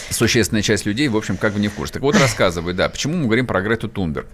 [0.09, 1.93] существенная часть людей, в общем, как бы не в курсе.
[1.93, 4.27] Так вот, рассказывай, да, почему мы говорим про Грету Тунберг.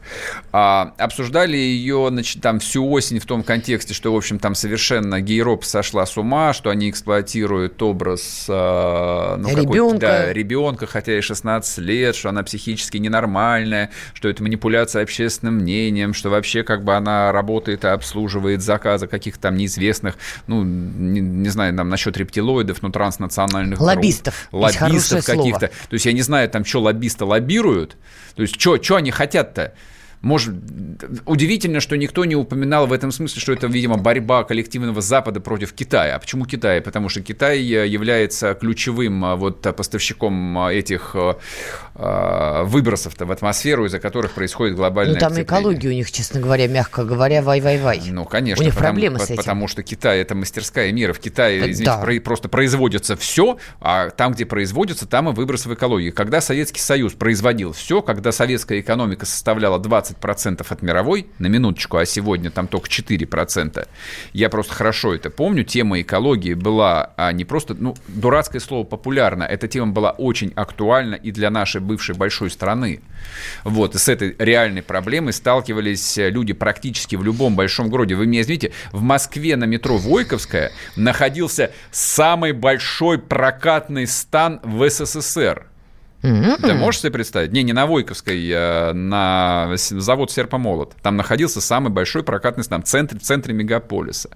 [0.51, 5.21] А, обсуждали ее, значит, там всю осень в том контексте, что, в общем, там совершенно
[5.21, 9.99] гейроп сошла с ума, что они эксплуатируют образ а, ну, ребенка.
[9.99, 16.13] Да, ребенка, хотя и 16 лет, что она психически ненормальная, что это манипуляция общественным мнением,
[16.13, 20.15] что вообще как бы она работает и обслуживает заказы каких-то там неизвестных,
[20.47, 24.47] ну, не, не знаю, там насчет рептилоидов, но транснациональных лоббистов.
[24.51, 25.67] Групп, лоббистов каких каких-то.
[25.87, 27.97] То есть я не знаю, там, что лоббисты лоббируют.
[28.35, 29.73] То есть что они хотят-то?
[30.21, 30.53] Может,
[31.25, 35.71] удивительно, что никто не упоминал в этом смысле, что это, видимо, борьба коллективного Запада против
[35.71, 36.15] Китая.
[36.15, 36.81] А почему Китай?
[36.81, 41.15] Потому что Китай э, является ключевым э, вот поставщиком э, этих
[41.95, 47.03] выбросов-то в атмосферу, из-за которых происходит глобальное Ну, там экология у них, честно говоря, мягко
[47.03, 48.01] говоря, вай-вай-вай.
[48.09, 48.63] Ну, конечно.
[48.63, 49.35] У них потому, проблемы с этим.
[49.35, 51.11] Потому что Китай– это мастерская мира.
[51.11, 51.97] В Китае, извините, да.
[51.97, 56.11] про, просто производится все, а там, где производится, там и выбросы в экологии.
[56.11, 61.97] Когда Советский Союз производил все, когда советская экономика составляла 20 20% от мировой, на минуточку,
[61.97, 63.87] а сегодня там только 4%.
[64.33, 65.63] Я просто хорошо это помню.
[65.63, 69.43] Тема экологии была а не просто, ну, дурацкое слово популярно.
[69.43, 73.01] Эта тема была очень актуальна и для нашей бывшей большой страны.
[73.63, 78.15] Вот, и с этой реальной проблемой сталкивались люди практически в любом большом городе.
[78.15, 85.68] Вы меня извините, в Москве на метро Войковская находился самый большой прокатный стан в СССР.
[86.21, 86.61] Mm-hmm.
[86.61, 87.51] Ты можешь себе представить?
[87.51, 90.95] Не, не на Войковской, а на завод Серпомолот.
[91.01, 94.29] Там находился самый большой прокатный стан в центре, в центре мегаполиса.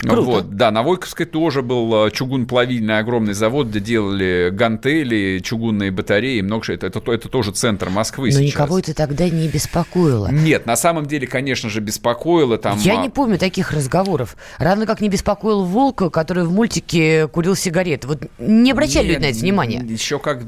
[0.00, 0.22] Круто.
[0.22, 6.40] Вот, да, на Войковской тоже был а, чугун-плавильный огромный завод, где делали гантели, чугунные батареи,
[6.40, 6.72] много.
[6.72, 8.42] Это, это, это тоже центр Москвы Но сейчас.
[8.42, 10.28] никого это тогда не беспокоило.
[10.30, 12.56] Нет, на самом деле, конечно же, беспокоило.
[12.56, 12.78] Там...
[12.78, 14.36] Я не помню таких разговоров.
[14.58, 18.06] Равно как не беспокоил Волка, который в мультике курил сигареты.
[18.06, 19.84] Вот не обращали люди на это внимания.
[19.88, 20.44] Еще как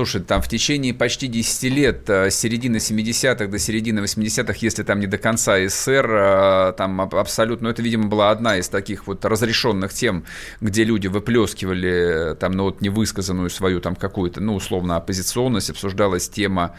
[0.00, 4.82] слушай, там в течение почти 10 лет, э, с середины 70-х до середины 80-х, если
[4.82, 9.06] там не до конца СССР, э, там абсолютно, ну, это, видимо, была одна из таких
[9.06, 10.24] вот разрешенных тем,
[10.62, 16.30] где люди выплескивали э, там, ну, вот невысказанную свою там какую-то, ну, условно, оппозиционность, обсуждалась
[16.30, 16.74] тема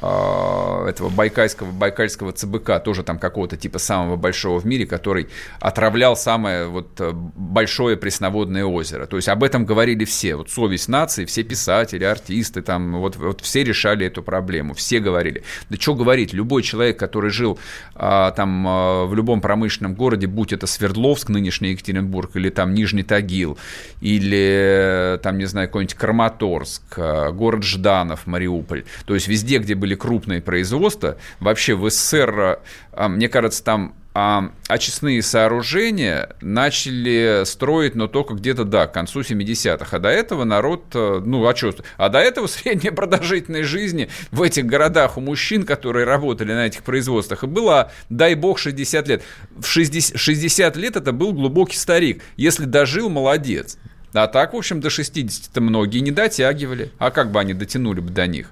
[0.00, 5.28] этого байкальского, байкальского ЦБК, тоже там какого-то типа самого большого в мире, который
[5.60, 9.06] отравлял самое вот э, большое пресноводное озеро.
[9.06, 10.36] То есть об этом говорили все.
[10.36, 15.42] Вот совесть нации, все писатели, артисты, там вот, вот все решали эту проблему, все говорили.
[15.70, 17.58] Да что говорить, любой человек, который жил
[17.94, 23.02] а, там а, в любом промышленном городе, будь это Свердловск, нынешний Екатеринбург, или там Нижний
[23.02, 23.58] Тагил,
[24.00, 29.87] или там, не знаю, какой-нибудь Краматорск, а, город Жданов, Мариуполь, то есть везде, где были
[29.88, 31.16] были крупные производства.
[31.40, 32.60] Вообще в СССР,
[32.92, 39.20] а, мне кажется, там а очистные сооружения начали строить, но только где-то, да, к концу
[39.20, 39.96] 70-х.
[39.96, 41.72] А до этого народ, э, ну, а что?
[41.96, 46.82] А до этого средняя продолжительность жизни в этих городах у мужчин, которые работали на этих
[46.82, 49.22] производствах, была, дай бог, 60 лет.
[49.56, 52.22] В 60, 60 лет это был глубокий старик.
[52.36, 53.78] Если дожил, молодец.
[54.14, 56.90] А так, в общем, до 60-то многие не дотягивали.
[56.98, 58.50] А как бы они дотянули бы до них?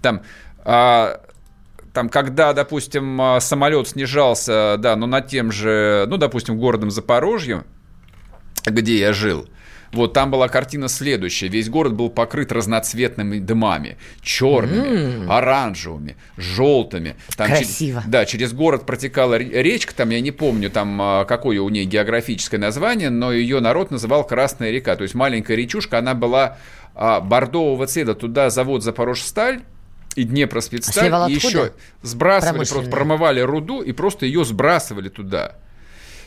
[0.00, 0.22] Там а,
[0.64, 7.64] там, когда, допустим, а, самолет снижался, да, но над тем же, ну, допустим, городом Запорожье,
[8.64, 9.48] где я жил,
[9.92, 11.48] Вот там была картина следующая.
[11.48, 13.96] Весь город был покрыт разноцветными дымами.
[14.22, 15.32] Черными, mm.
[15.32, 17.16] оранжевыми, желтыми.
[17.36, 18.00] Там Красиво.
[18.00, 21.86] Через, да, через город протекала речка, там я не помню, там а, какое у нее
[21.86, 24.94] географическое название, но ее народ называл Красная река.
[24.94, 26.58] То есть маленькая речушка, она была
[26.94, 28.14] а, бордового цвета.
[28.14, 29.62] Туда завод Запорожсталь
[30.16, 35.56] и Днепроспецсталь, а и еще сбрасывали, просто промывали руду и просто ее сбрасывали туда.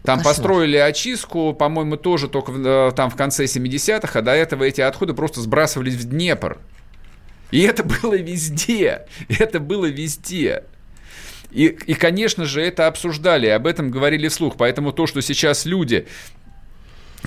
[0.04, 0.36] Там Кошмар.
[0.36, 5.14] построили очистку, по-моему, тоже только э, там в конце 70-х, а до этого эти отходы
[5.14, 6.60] просто сбрасывались в Днепр.
[7.52, 9.06] И это было везде.
[9.30, 10.64] Это было везде.
[11.52, 14.56] И, и, конечно же, это обсуждали, об этом говорили вслух.
[14.58, 16.08] Поэтому то, что сейчас люди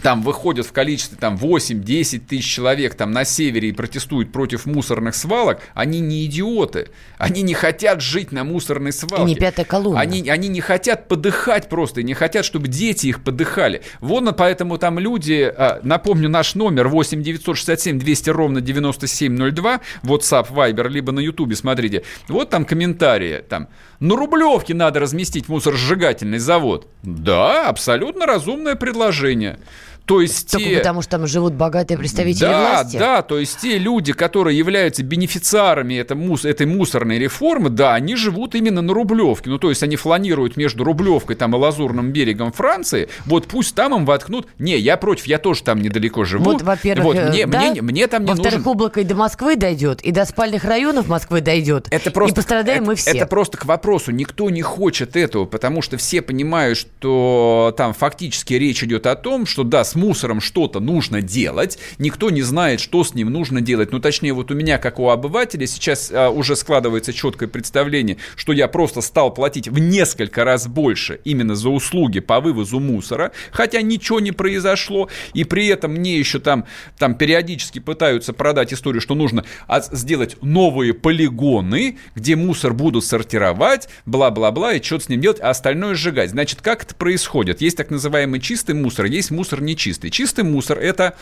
[0.02, 5.14] там выходят в количестве там 8-10 тысяч человек там на севере и протестуют против мусорных
[5.14, 6.88] свалок, они не идиоты.
[7.18, 9.24] Они не хотят жить на мусорной свалке.
[9.24, 10.00] И не пятая колонна.
[10.00, 13.82] Они, они не хотят подыхать просто, и не хотят, чтобы дети их подыхали.
[14.00, 20.88] Вон поэтому там люди, а, напомню, наш номер 8 967 200 ровно 9702, WhatsApp, Viber,
[20.88, 22.02] либо на YouTube, смотрите.
[22.28, 23.68] Вот там комментарии, там,
[24.00, 26.88] на Рублевке надо разместить мусоросжигательный завод.
[27.02, 29.58] Да, абсолютно разумное предложение.
[30.06, 30.78] То есть Только те...
[30.78, 32.96] потому, что там живут богатые представители да, власти?
[32.96, 36.44] Да, то есть те люди, которые являются бенефициарами этой, мус...
[36.44, 39.50] этой мусорной реформы, да, они живут именно на Рублевке.
[39.50, 43.08] Ну, то есть они фланируют между Рублевкой там, и Лазурным берегом Франции.
[43.24, 44.46] Вот пусть там им воткнут...
[44.60, 46.44] Не, я против, я тоже там недалеко живу.
[46.44, 47.70] Вот, во-первых, вот, мне, да?
[47.70, 48.68] мне, мне там не Во-вторых, нужен...
[48.68, 51.88] облако и до Москвы дойдет, и до спальных районов Москвы дойдет.
[51.90, 53.10] Это просто, и пострадаем это, мы все.
[53.10, 54.12] Это просто к вопросу.
[54.12, 59.46] Никто не хочет этого, потому что все понимают, что там фактически речь идет о том,
[59.46, 63.92] что да, с мусором что-то нужно делать, никто не знает, что с ним нужно делать.
[63.92, 68.52] Ну, точнее, вот у меня, как у обывателя, сейчас а, уже складывается четкое представление, что
[68.52, 73.82] я просто стал платить в несколько раз больше именно за услуги по вывозу мусора, хотя
[73.82, 76.64] ничего не произошло, и при этом мне еще там,
[76.98, 79.44] там периодически пытаются продать историю, что нужно
[79.92, 85.94] сделать новые полигоны, где мусор будут сортировать, бла-бла-бла, и что-то с ним делать, а остальное
[85.94, 86.30] сжигать.
[86.30, 87.60] Значит, как это происходит?
[87.60, 89.85] Есть так называемый чистый мусор, есть мусор нечистый.
[90.10, 91.14] Чистый мусор мусор, это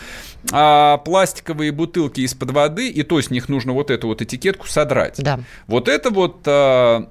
[0.53, 5.22] а, пластиковые бутылки из-под воды, и то с них нужно вот эту вот этикетку содрать.
[5.22, 5.40] Да.
[5.66, 7.09] Вот это вот а,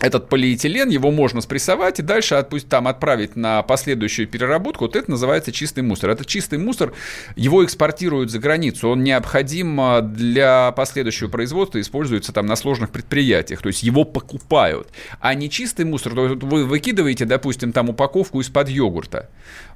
[0.00, 4.84] этот полиэтилен, его можно спрессовать и дальше отпусть, там отправить на последующую переработку.
[4.84, 6.10] Вот это называется чистый мусор.
[6.10, 6.92] Это чистый мусор,
[7.34, 8.88] его экспортируют за границу.
[8.88, 13.60] Он необходим а, для последующего производства, используется там на сложных предприятиях.
[13.60, 14.88] То есть его покупают.
[15.20, 19.28] А не чистый мусор, то вы выкидываете, допустим, там упаковку из-под йогурта.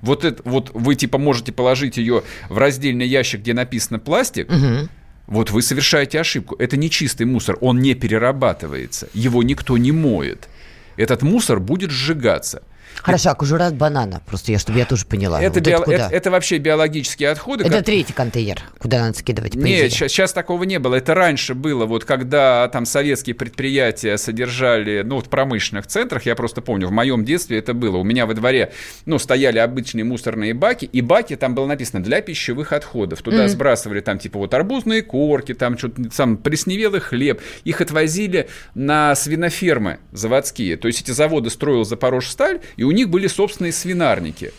[0.03, 4.89] Вот, это, вот вы типа можете положить ее в раздельный ящик, где написано пластик, угу
[5.27, 6.57] вот вы совершаете ошибку.
[6.59, 10.49] Это не чистый мусор, он не перерабатывается, его никто не моет.
[10.97, 12.63] Этот мусор будет сжигаться.
[13.01, 15.43] Хорошо, а кожура от банана, просто я, чтобы я тоже поняла.
[15.43, 15.79] Это, вот био...
[15.81, 17.65] это, это, это вообще биологические отходы.
[17.65, 17.87] Это как...
[17.87, 19.55] третий контейнер, куда надо скидывать.
[19.55, 20.95] Нет, сейчас, сейчас такого не было.
[20.97, 26.61] Это раньше было, вот когда там советские предприятия содержали, ну, в промышленных центрах, я просто
[26.61, 27.97] помню, в моем детстве это было.
[27.97, 28.73] У меня во дворе,
[29.07, 33.23] ну, стояли обычные мусорные баки, и баки там было написано для пищевых отходов.
[33.23, 33.49] Туда mm-hmm.
[33.49, 37.41] сбрасывали там типа вот арбузные корки, там что-то, там пресневелый хлеб.
[37.65, 40.77] Их отвозили на свинофермы заводские.
[40.77, 44.53] То есть эти заводы строил Запорожсталь, и у них были собственные свинарники.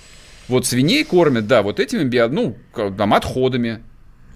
[0.48, 3.82] Вот свиней кормят, да, вот этими био, ну, там, отходами.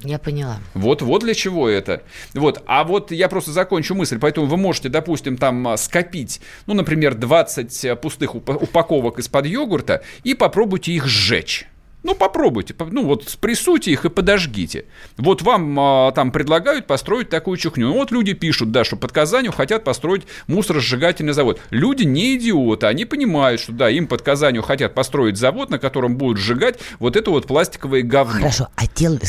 [0.03, 0.59] Я поняла.
[0.73, 2.03] Вот, вот для чего это.
[2.33, 4.19] Вот, а вот я просто закончу мысль.
[4.19, 10.35] Поэтому вы можете, допустим, там а, скопить, ну, например, 20 пустых упаковок из-под йогурта и
[10.35, 11.67] попробуйте их сжечь.
[12.07, 14.85] Ну, попробуйте, ну вот спрессуйте их и подожгите.
[15.17, 17.87] Вот вам а, там предлагают построить такую чухню.
[17.87, 21.59] Ну, вот люди пишут, да, что под Казанью хотят построить мусоросжигательный завод.
[21.69, 26.15] Люди не идиоты, они понимают, что да, им под Казанью хотят построить завод, на котором
[26.15, 28.39] будут сжигать вот это вот пластиковое говно.
[28.39, 29.19] Хорошо, а дел...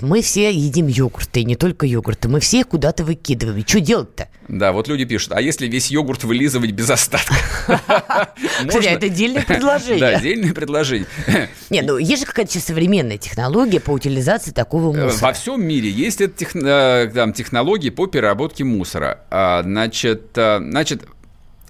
[0.00, 3.60] мы все едим йогурты, и не только йогурты, мы все куда-то выкидываем.
[3.60, 4.28] И что делать-то?
[4.48, 7.34] Да, вот люди пишут, а если весь йогурт вылизывать без остатка?
[8.66, 10.00] Кстати, это отдельное предложение.
[10.00, 11.08] Да, отдельное предложение.
[11.70, 15.28] Не, ну есть же какая-то современная технология по утилизации такого э, мусора.
[15.28, 19.20] Во всем мире есть э, там, технологии по переработке мусора.
[19.30, 21.06] А, значит, э, значит,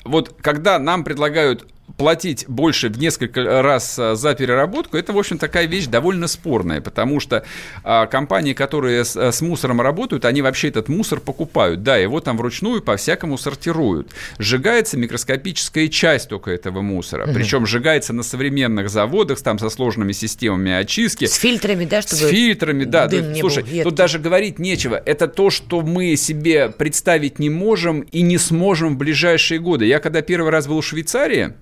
[0.04, 5.38] вот когда нам предлагают платить больше в несколько раз а, за переработку, это, в общем,
[5.38, 7.44] такая вещь довольно спорная, потому что
[7.84, 11.82] а, компании, которые с, с мусором работают, они вообще этот мусор покупают.
[11.82, 14.12] Да, его там вручную по-всякому сортируют.
[14.38, 17.24] Сжигается микроскопическая часть только этого мусора.
[17.24, 17.34] Угу.
[17.34, 21.26] Причем сжигается на современных заводах, там со сложными системами очистки.
[21.26, 23.06] С фильтрами, да, чтобы С фильтрами, да.
[23.06, 25.00] Дым да слушай, был тут даже говорить нечего.
[25.04, 29.86] Это то, что мы себе представить не можем и не сможем в ближайшие годы.
[29.86, 31.54] Я когда первый раз был в Швейцарии,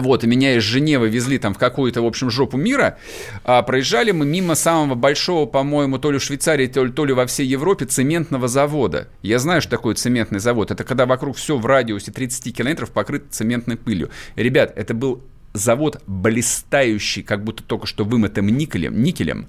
[0.00, 2.98] вот, и меня из Женевы везли там в какую-то, в общем, жопу мира.
[3.44, 7.12] А, проезжали мы мимо самого большого, по-моему, то ли в Швейцарии, то ли, то ли
[7.12, 9.08] во всей Европе цементного завода.
[9.22, 10.70] Я знаю, что такое цементный завод.
[10.70, 14.10] Это когда вокруг все в радиусе 30 километров покрыто цементной пылью.
[14.36, 15.22] Ребят, это был
[15.56, 19.46] завод блистающий, как будто только что вымытым никелем, никелем.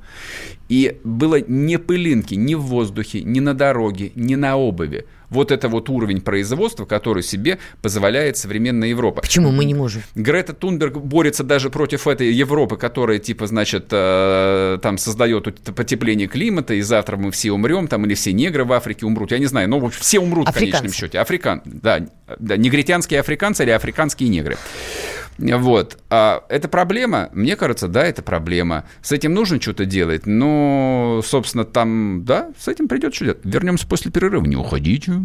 [0.69, 5.05] И было не пылинки ни в воздухе, ни на дороге, ни на обуви.
[5.29, 9.21] Вот это вот уровень производства, который себе позволяет современная Европа.
[9.21, 10.01] Почему мы не можем?
[10.15, 16.75] Грета Тунберг борется даже против этой Европы, которая, типа, значит, э, там создает потепление климата,
[16.75, 19.31] и завтра мы все умрем, там, или все негры в Африке умрут.
[19.31, 20.77] Я не знаю, но все умрут африканцы.
[20.77, 21.19] в конечном счете.
[21.19, 22.07] Африкан, да,
[22.39, 24.57] да, негритянские африканцы или африканские негры.
[25.37, 25.97] Вот.
[26.09, 27.29] А это проблема?
[27.33, 28.85] Мне кажется, да, это проблема.
[29.01, 33.47] С этим нужно что-то делать, но, собственно, там, да, с этим придется что-то.
[33.47, 35.21] Вернемся после перерыва, не уходите.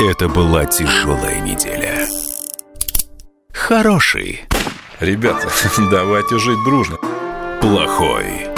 [0.00, 2.06] Это была тяжелая неделя.
[3.52, 4.44] Хороший.
[5.00, 5.48] Ребята,
[5.90, 6.98] давайте жить дружно.
[7.60, 8.57] Плохой.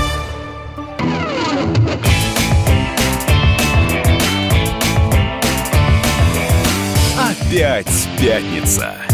[7.51, 9.10] Опять пятница.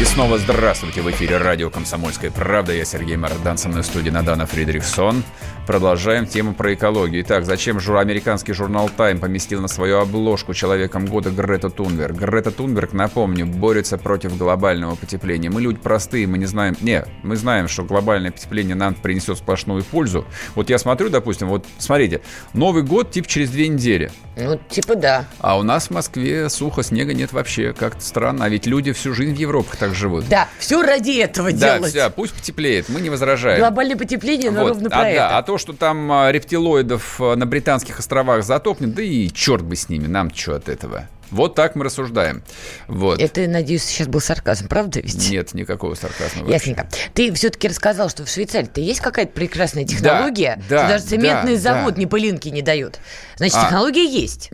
[0.00, 1.02] И снова здравствуйте.
[1.02, 2.72] В эфире радио «Комсомольская правда».
[2.72, 5.22] Я Сергей Мардан, со мной в студии Надана Фридрихсон.
[5.66, 7.20] Продолжаем тему про экологию.
[7.22, 7.98] Итак, зачем жур...
[7.98, 12.16] американский журнал «Тайм» поместил на свою обложку человеком года Грета Тунберг?
[12.16, 15.50] Грета Тунберг, напомню, борется против глобального потепления.
[15.50, 16.76] Мы люди простые, мы не знаем...
[16.80, 20.24] Не, мы знаем, что глобальное потепление нам принесет сплошную пользу.
[20.54, 22.22] Вот я смотрю, допустим, вот смотрите,
[22.54, 24.10] Новый год типа через две недели.
[24.36, 25.26] Ну, типа да.
[25.40, 27.74] А у нас в Москве сухо, снега нет вообще.
[27.74, 28.46] Как-то странно.
[28.46, 30.28] А ведь люди всю жизнь в Европах так живут.
[30.28, 31.94] Да, все ради этого да, делать.
[31.94, 33.60] Да, пусть потеплеет, мы не возражаем.
[33.60, 34.68] Глобальное потепление, но вот.
[34.70, 35.18] ровно про а, это.
[35.18, 39.62] Да, а то, что там а, рептилоидов а, на Британских островах затопнет, да и черт
[39.62, 41.08] бы с ними, нам что от этого.
[41.30, 42.42] Вот так мы рассуждаем.
[42.88, 43.20] Вот.
[43.20, 45.30] Это, надеюсь, сейчас был сарказм, правда ведь?
[45.30, 46.42] Нет, никакого сарказма.
[46.42, 46.54] Вообще.
[46.54, 46.88] Ясненько.
[47.14, 51.60] Ты все-таки рассказал, что в Швейцарии-то есть какая-то прекрасная технология, да, да, даже цементный да,
[51.60, 52.00] завод да.
[52.00, 52.98] ни пылинки не дает.
[53.36, 53.64] Значит, а...
[53.64, 54.50] технология есть.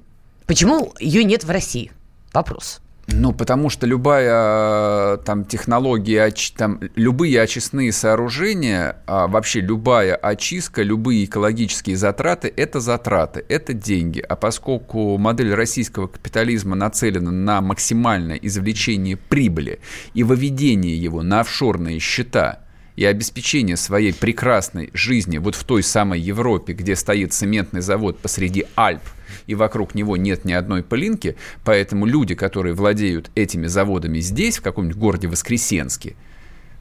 [0.47, 1.93] Почему ее нет в России?
[2.33, 2.81] Вопрос.
[3.09, 11.25] Ну, потому что любая там технология, там, любые очистные сооружения, а вообще любая очистка, любые
[11.25, 14.21] экологические затраты– это затраты, это деньги.
[14.21, 19.79] А поскольку модель российского капитализма нацелена на максимальное извлечение прибыли
[20.15, 22.61] и выведение его на офшорные счета–
[22.97, 28.67] и обеспечение своей прекрасной жизни вот в той самой Европе, где стоит цементный завод посреди
[28.75, 29.03] Альп,
[29.47, 34.63] и вокруг него нет ни одной пылинки, поэтому люди, которые владеют этими заводами здесь, в
[34.63, 36.17] каком-нибудь городе Воскресенске,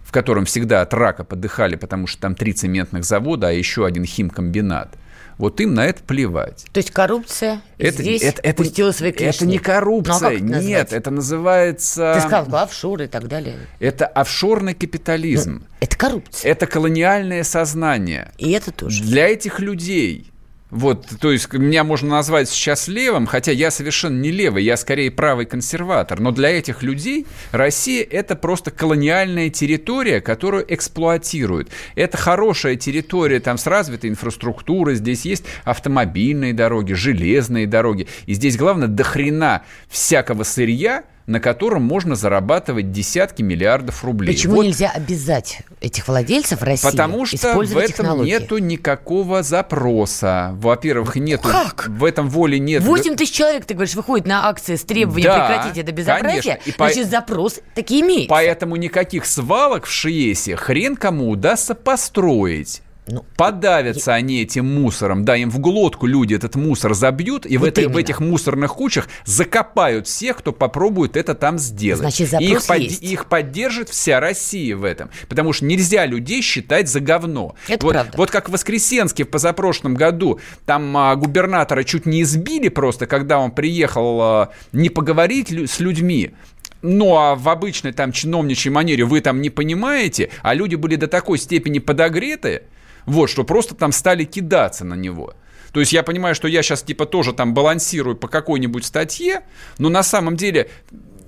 [0.04, 4.06] в котором всегда от рака подыхали, потому что там три цементных завода, а еще один
[4.06, 4.98] химкомбинат–
[5.38, 6.66] вот им на это плевать.
[6.72, 9.36] То есть коррупция это, здесь это, это, пустила свои клешни?
[9.36, 12.14] Это не коррупция, ну, а это нет, это называется...
[12.16, 13.58] Ты сказал, офшоры и так далее.
[13.80, 15.60] Это офшорный капитализм.
[15.60, 16.52] Ну, это коррупция.
[16.52, 18.32] Это колониальное сознание.
[18.38, 19.04] И это тоже.
[19.04, 20.32] Для этих людей
[20.76, 25.10] вот, то есть меня можно назвать сейчас левым, хотя я совершенно не левый, я скорее
[25.10, 26.20] правый консерватор.
[26.20, 31.70] Но для этих людей Россия– это просто колониальная территория, которую эксплуатируют.
[31.96, 38.10] Это хорошая территория там с развитой инфраструктурой, здесь есть автомобильные дороги, железные дороги.
[38.26, 44.34] И здесь главное до хрена всякого сырья– на котором можно зарабатывать десятки миллиардов рублей.
[44.34, 44.66] Почему вот.
[44.66, 48.30] нельзя обязать этих владельцев России Потому что в этом технологии?
[48.30, 50.52] нету никакого запроса.
[50.54, 51.50] Во-первых, нету...
[51.50, 51.88] Как?
[51.88, 52.84] В этом воле нет...
[52.84, 56.70] 8 тысяч человек, ты говоришь, выходит на акции с требованием да, прекратить это безобразие, конечно.
[56.70, 57.10] И значит, по...
[57.10, 58.30] запрос таки имеется.
[58.30, 62.82] Поэтому никаких свалок в Шиесе хрен кому удастся построить.
[63.08, 64.18] Ну, Подавятся я...
[64.18, 67.90] они этим мусором, да, им в глотку люди этот мусор забьют, и вот в, это,
[67.90, 72.00] в этих мусорных кучах закопают всех, кто попробует это там сделать.
[72.00, 72.80] Значит, запрос и их, под...
[72.80, 77.56] их поддержит вся Россия в этом, потому что нельзя людей считать за говно.
[77.68, 78.18] Это вот, правда.
[78.18, 83.38] Вот как в Воскресенске в позапрошлом году, там а, губернатора чуть не избили просто, когда
[83.38, 86.34] он приехал а, не поговорить с людьми,
[86.82, 91.08] ну, а в обычной там чиновничьей манере вы там не понимаете, а люди были до
[91.08, 92.64] такой степени подогреты,
[93.06, 95.34] вот, что просто там стали кидаться на него.
[95.72, 99.42] То есть я понимаю, что я сейчас типа тоже там балансирую по какой-нибудь статье,
[99.78, 100.70] но на самом деле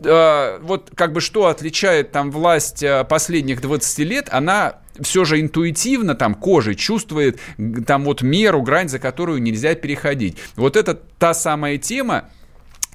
[0.04, 5.42] э, вот как бы что отличает там власть э, последних 20 лет, она все же
[5.42, 7.40] интуитивно там кожей чувствует
[7.86, 10.38] там вот меру, грань, за которую нельзя переходить.
[10.56, 12.30] Вот это та самая тема,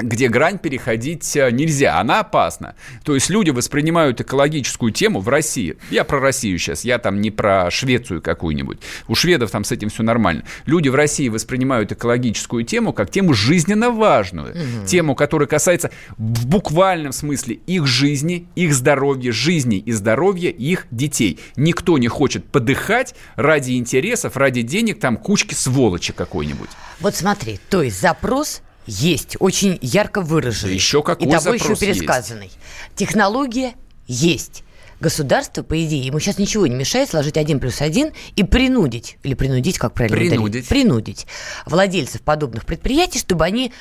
[0.03, 2.75] где грань переходить э, нельзя, она опасна.
[3.05, 5.77] То есть люди воспринимают экологическую тему в России.
[5.91, 8.79] Я про Россию сейчас, я там не про Швецию какую-нибудь.
[9.09, 10.45] У шведов там с этим все нормально.
[10.67, 14.53] Люди в России воспринимают экологическую тему как тему жизненно важную.
[14.53, 14.87] Угу.
[14.87, 21.39] Тему, которая касается в буквальном смысле их жизни, их здоровья, жизни и здоровья их детей.
[21.57, 26.71] Никто не хочет подыхать ради интересов, ради денег, там кучки сволочи какой-нибудь.
[27.01, 30.70] Вот смотри, то есть запрос есть, очень ярко выраженный.
[30.70, 32.47] Да еще какой И тобой еще пересказанный.
[32.47, 32.59] Есть.
[32.97, 33.74] Технология
[34.07, 34.64] есть.
[35.01, 39.35] Государство, по идее, ему сейчас ничего не мешает сложить один плюс один и принудить, или
[39.35, 40.68] принудить, как правильно принудить.
[40.68, 41.26] принудить
[41.66, 43.72] владельцев подобных предприятий, чтобы они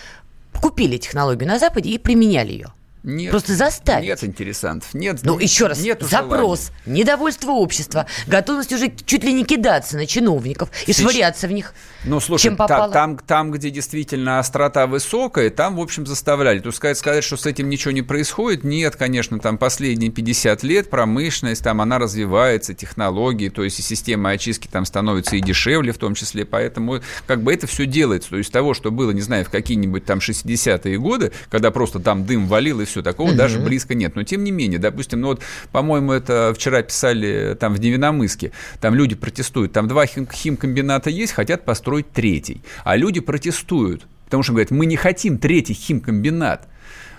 [0.60, 2.74] купили технологию на Западе и применяли ее.
[3.04, 3.32] Нет.
[3.32, 4.08] Просто заставить.
[4.08, 4.93] Нет интересантов.
[4.93, 5.22] Нет.
[5.24, 5.82] Ну, еще раз.
[5.82, 7.02] Нет запрос, желания.
[7.02, 11.12] недовольство общества, готовность уже чуть ли не кидаться на чиновников и Сейчас...
[11.12, 11.74] швыряться в них.
[12.06, 12.88] Ну, слушай, чем попало.
[12.88, 16.60] Та, там, там, где действительно острота высокая, там, в общем, заставляли.
[16.60, 20.89] То сказать, сказать, что с этим ничего не происходит, нет, конечно, там последние 50 лет
[20.89, 25.97] промышленность, там она развивается, технологии, то есть и система очистки там становится и дешевле в
[25.97, 28.30] том числе, поэтому как бы это все делается.
[28.30, 32.26] То есть того, что было, не знаю, в какие-нибудь там 60-е годы, когда просто там
[32.26, 33.38] дым валил и все, такого угу.
[33.38, 34.16] даже близко нет.
[34.16, 38.94] Но тем не менее, допустим, ну вот, по-моему, это вчера писали там в Невиномыске, там
[38.96, 42.62] люди протестуют, там два хим химкомбината есть, хотят построить третий.
[42.84, 46.68] А люди протестуют, потому что говорят, мы не хотим третий химкомбинат.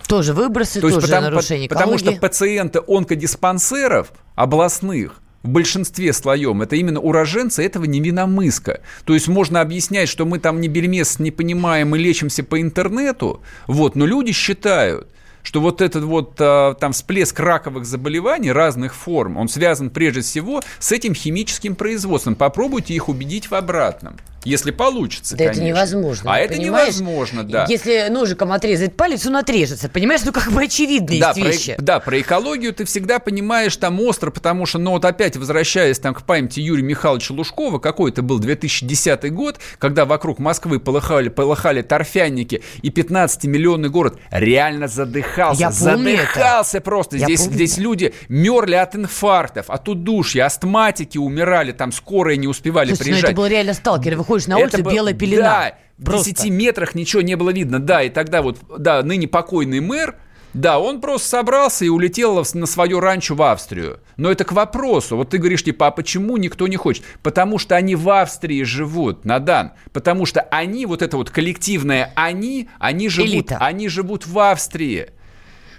[0.06, 6.62] Тоже выбросы, То тоже есть потому, нарушение Потому что пациенты онкодиспансеров областных в большинстве слоем
[6.62, 8.80] это именно уроженцы этого Невиномыска.
[9.04, 13.42] То есть можно объяснять, что мы там не бельмес не понимаем и лечимся по интернету,
[13.66, 15.08] вот, но люди считают,
[15.42, 20.62] что вот этот вот а, там всплеск раковых заболеваний разных форм, он связан прежде всего
[20.78, 22.34] с этим химическим производством.
[22.34, 24.16] Попробуйте их убедить в обратном.
[24.44, 25.60] Если получится, Да конечно.
[25.60, 26.32] это невозможно.
[26.34, 26.94] А это понимаешь?
[26.96, 27.66] невозможно, да.
[27.68, 29.88] Если ножиком отрезать палец, он отрежется.
[29.88, 31.74] Понимаешь, ну как бы очевидные да, про, вещи.
[31.78, 36.14] Да, про экологию ты всегда понимаешь там остро, потому что, ну вот опять возвращаясь там
[36.14, 41.82] к памяти Юрия Михайловича Лужкова, какой это был 2010 год, когда вокруг Москвы полыхали, полыхали
[41.82, 45.60] торфяники, и 15-миллионный город реально задыхался.
[45.60, 46.84] Я задыхался это.
[46.84, 47.16] просто.
[47.16, 52.88] Я здесь, здесь люди мерли от инфарктов, от удушья, астматики умирали, там скорые не успевали
[52.88, 53.22] Слушайте, приезжать.
[53.24, 55.42] Ну это был реально сталкер выходишь на улицу, это белая пелена.
[55.42, 56.30] Да, Просто.
[56.30, 57.78] в 10 метрах ничего не было видно.
[57.78, 60.16] Да, и тогда вот, да, ныне покойный мэр,
[60.54, 64.00] да, он просто собрался и улетел на свое ранчо в Австрию.
[64.16, 65.16] Но это к вопросу.
[65.16, 67.04] Вот ты говоришь, типа, а почему никто не хочет?
[67.22, 69.72] Потому что они в Австрии живут, Надан.
[69.92, 73.58] Потому что они, вот это вот коллективное они, они живут, Элита.
[73.58, 75.10] они живут в Австрии.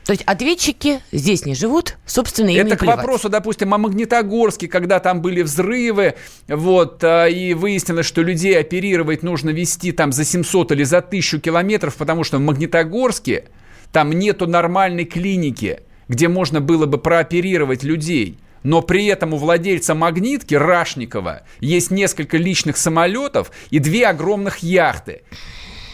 [0.05, 2.97] То есть ответчики здесь не живут, собственно, им Это к плевать.
[2.97, 6.15] вопросу, допустим, о Магнитогорске, когда там были взрывы,
[6.47, 11.39] вот, а, и выяснилось, что людей оперировать нужно вести там за 700 или за 1000
[11.39, 13.45] километров, потому что в Магнитогорске
[13.93, 15.79] там нету нормальной клиники,
[16.09, 18.39] где можно было бы прооперировать людей.
[18.63, 25.23] Но при этом у владельца магнитки Рашникова есть несколько личных самолетов и две огромных яхты.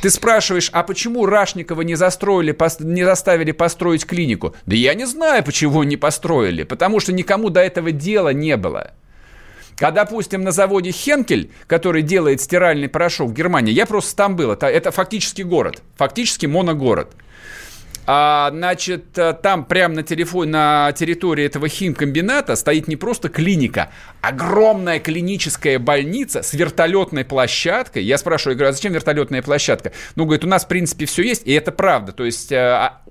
[0.01, 4.55] Ты спрашиваешь, а почему Рашникова не застроили, не заставили построить клинику?
[4.65, 8.91] Да я не знаю, почему не построили, потому что никому до этого дела не было.
[9.81, 14.51] А, допустим, на заводе Хенкель, который делает стиральный порошок в Германии, я просто там был,
[14.51, 17.13] это, это фактически город, фактически моногород.
[18.11, 23.91] А, значит, э, там прямо на, телефон, на территории этого химкомбината стоит не просто клиника,
[24.21, 28.01] огромная клиническая больница с вертолетной площадкой.
[28.01, 29.91] Я спрашиваю, я говорю, а зачем вертолетная площадка?
[30.15, 32.11] Ну, говорит, у нас, в принципе, все есть, и это правда.
[32.11, 33.01] То есть э, а,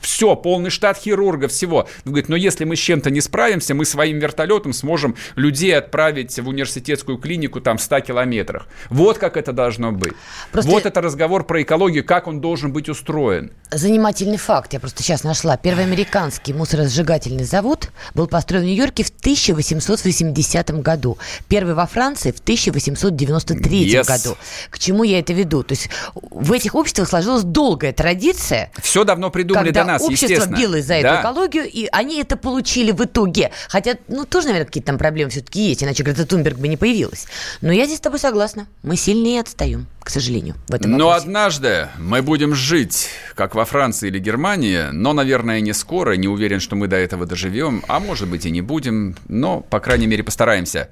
[0.00, 1.88] все, полный штат хирургов, всего.
[2.04, 6.38] Он говорит, но если мы с чем-то не справимся, мы своим вертолетом сможем людей отправить
[6.38, 8.66] в университетскую клинику там в 100 километрах.
[8.90, 10.12] Вот как это должно быть.
[10.52, 10.70] Просто...
[10.70, 13.52] Вот это разговор про экологию, как он должен быть устроен.
[13.70, 15.56] Занимательный факт, я просто сейчас нашла.
[15.56, 21.18] Первый американский мусоросжигательный завод был построен в Нью-Йорке в 1880 году.
[21.48, 24.06] Первый во Франции в 1893 yes.
[24.06, 24.36] году.
[24.70, 25.62] К чему я это веду?
[25.62, 28.70] То есть в этих обществах сложилась долгая традиция.
[28.80, 30.98] Все давно придумали когда до нас, общество билось за да.
[30.98, 33.50] эту экологию, и они это получили в итоге.
[33.68, 37.26] Хотя, ну, тоже, наверное, какие-то там проблемы все-таки есть, иначе Грета Тунберг бы не появилась.
[37.60, 38.66] Но я здесь с тобой согласна.
[38.82, 44.08] Мы сильнее отстаем, к сожалению, в этом Но однажды мы будем жить, как во Франции
[44.08, 46.12] или Германии, но, наверное, не скоро.
[46.12, 49.80] Не уверен, что мы до этого доживем, а может быть и не будем, но, по
[49.80, 50.88] крайней мере, постараемся.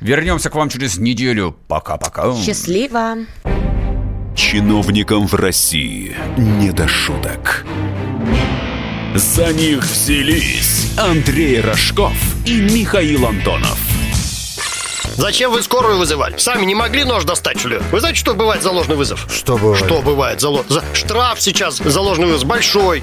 [0.00, 1.56] Вернемся к вам через неделю.
[1.66, 2.34] Пока-пока.
[2.36, 3.16] Счастливо.
[4.36, 7.64] Чиновникам в России не до шуток.
[9.14, 12.12] За них взялись Андрей Рожков
[12.46, 13.78] и Михаил Антонов.
[15.16, 16.36] Зачем вы скорую вызывали?
[16.36, 17.78] Сами не могли нож достать, что ли?
[17.90, 19.26] Вы знаете, что бывает за ложный вызов?
[19.28, 19.84] Что бывает?
[19.84, 20.84] Что бывает за, за...
[20.94, 23.02] Штраф сейчас за ложный вызов большой.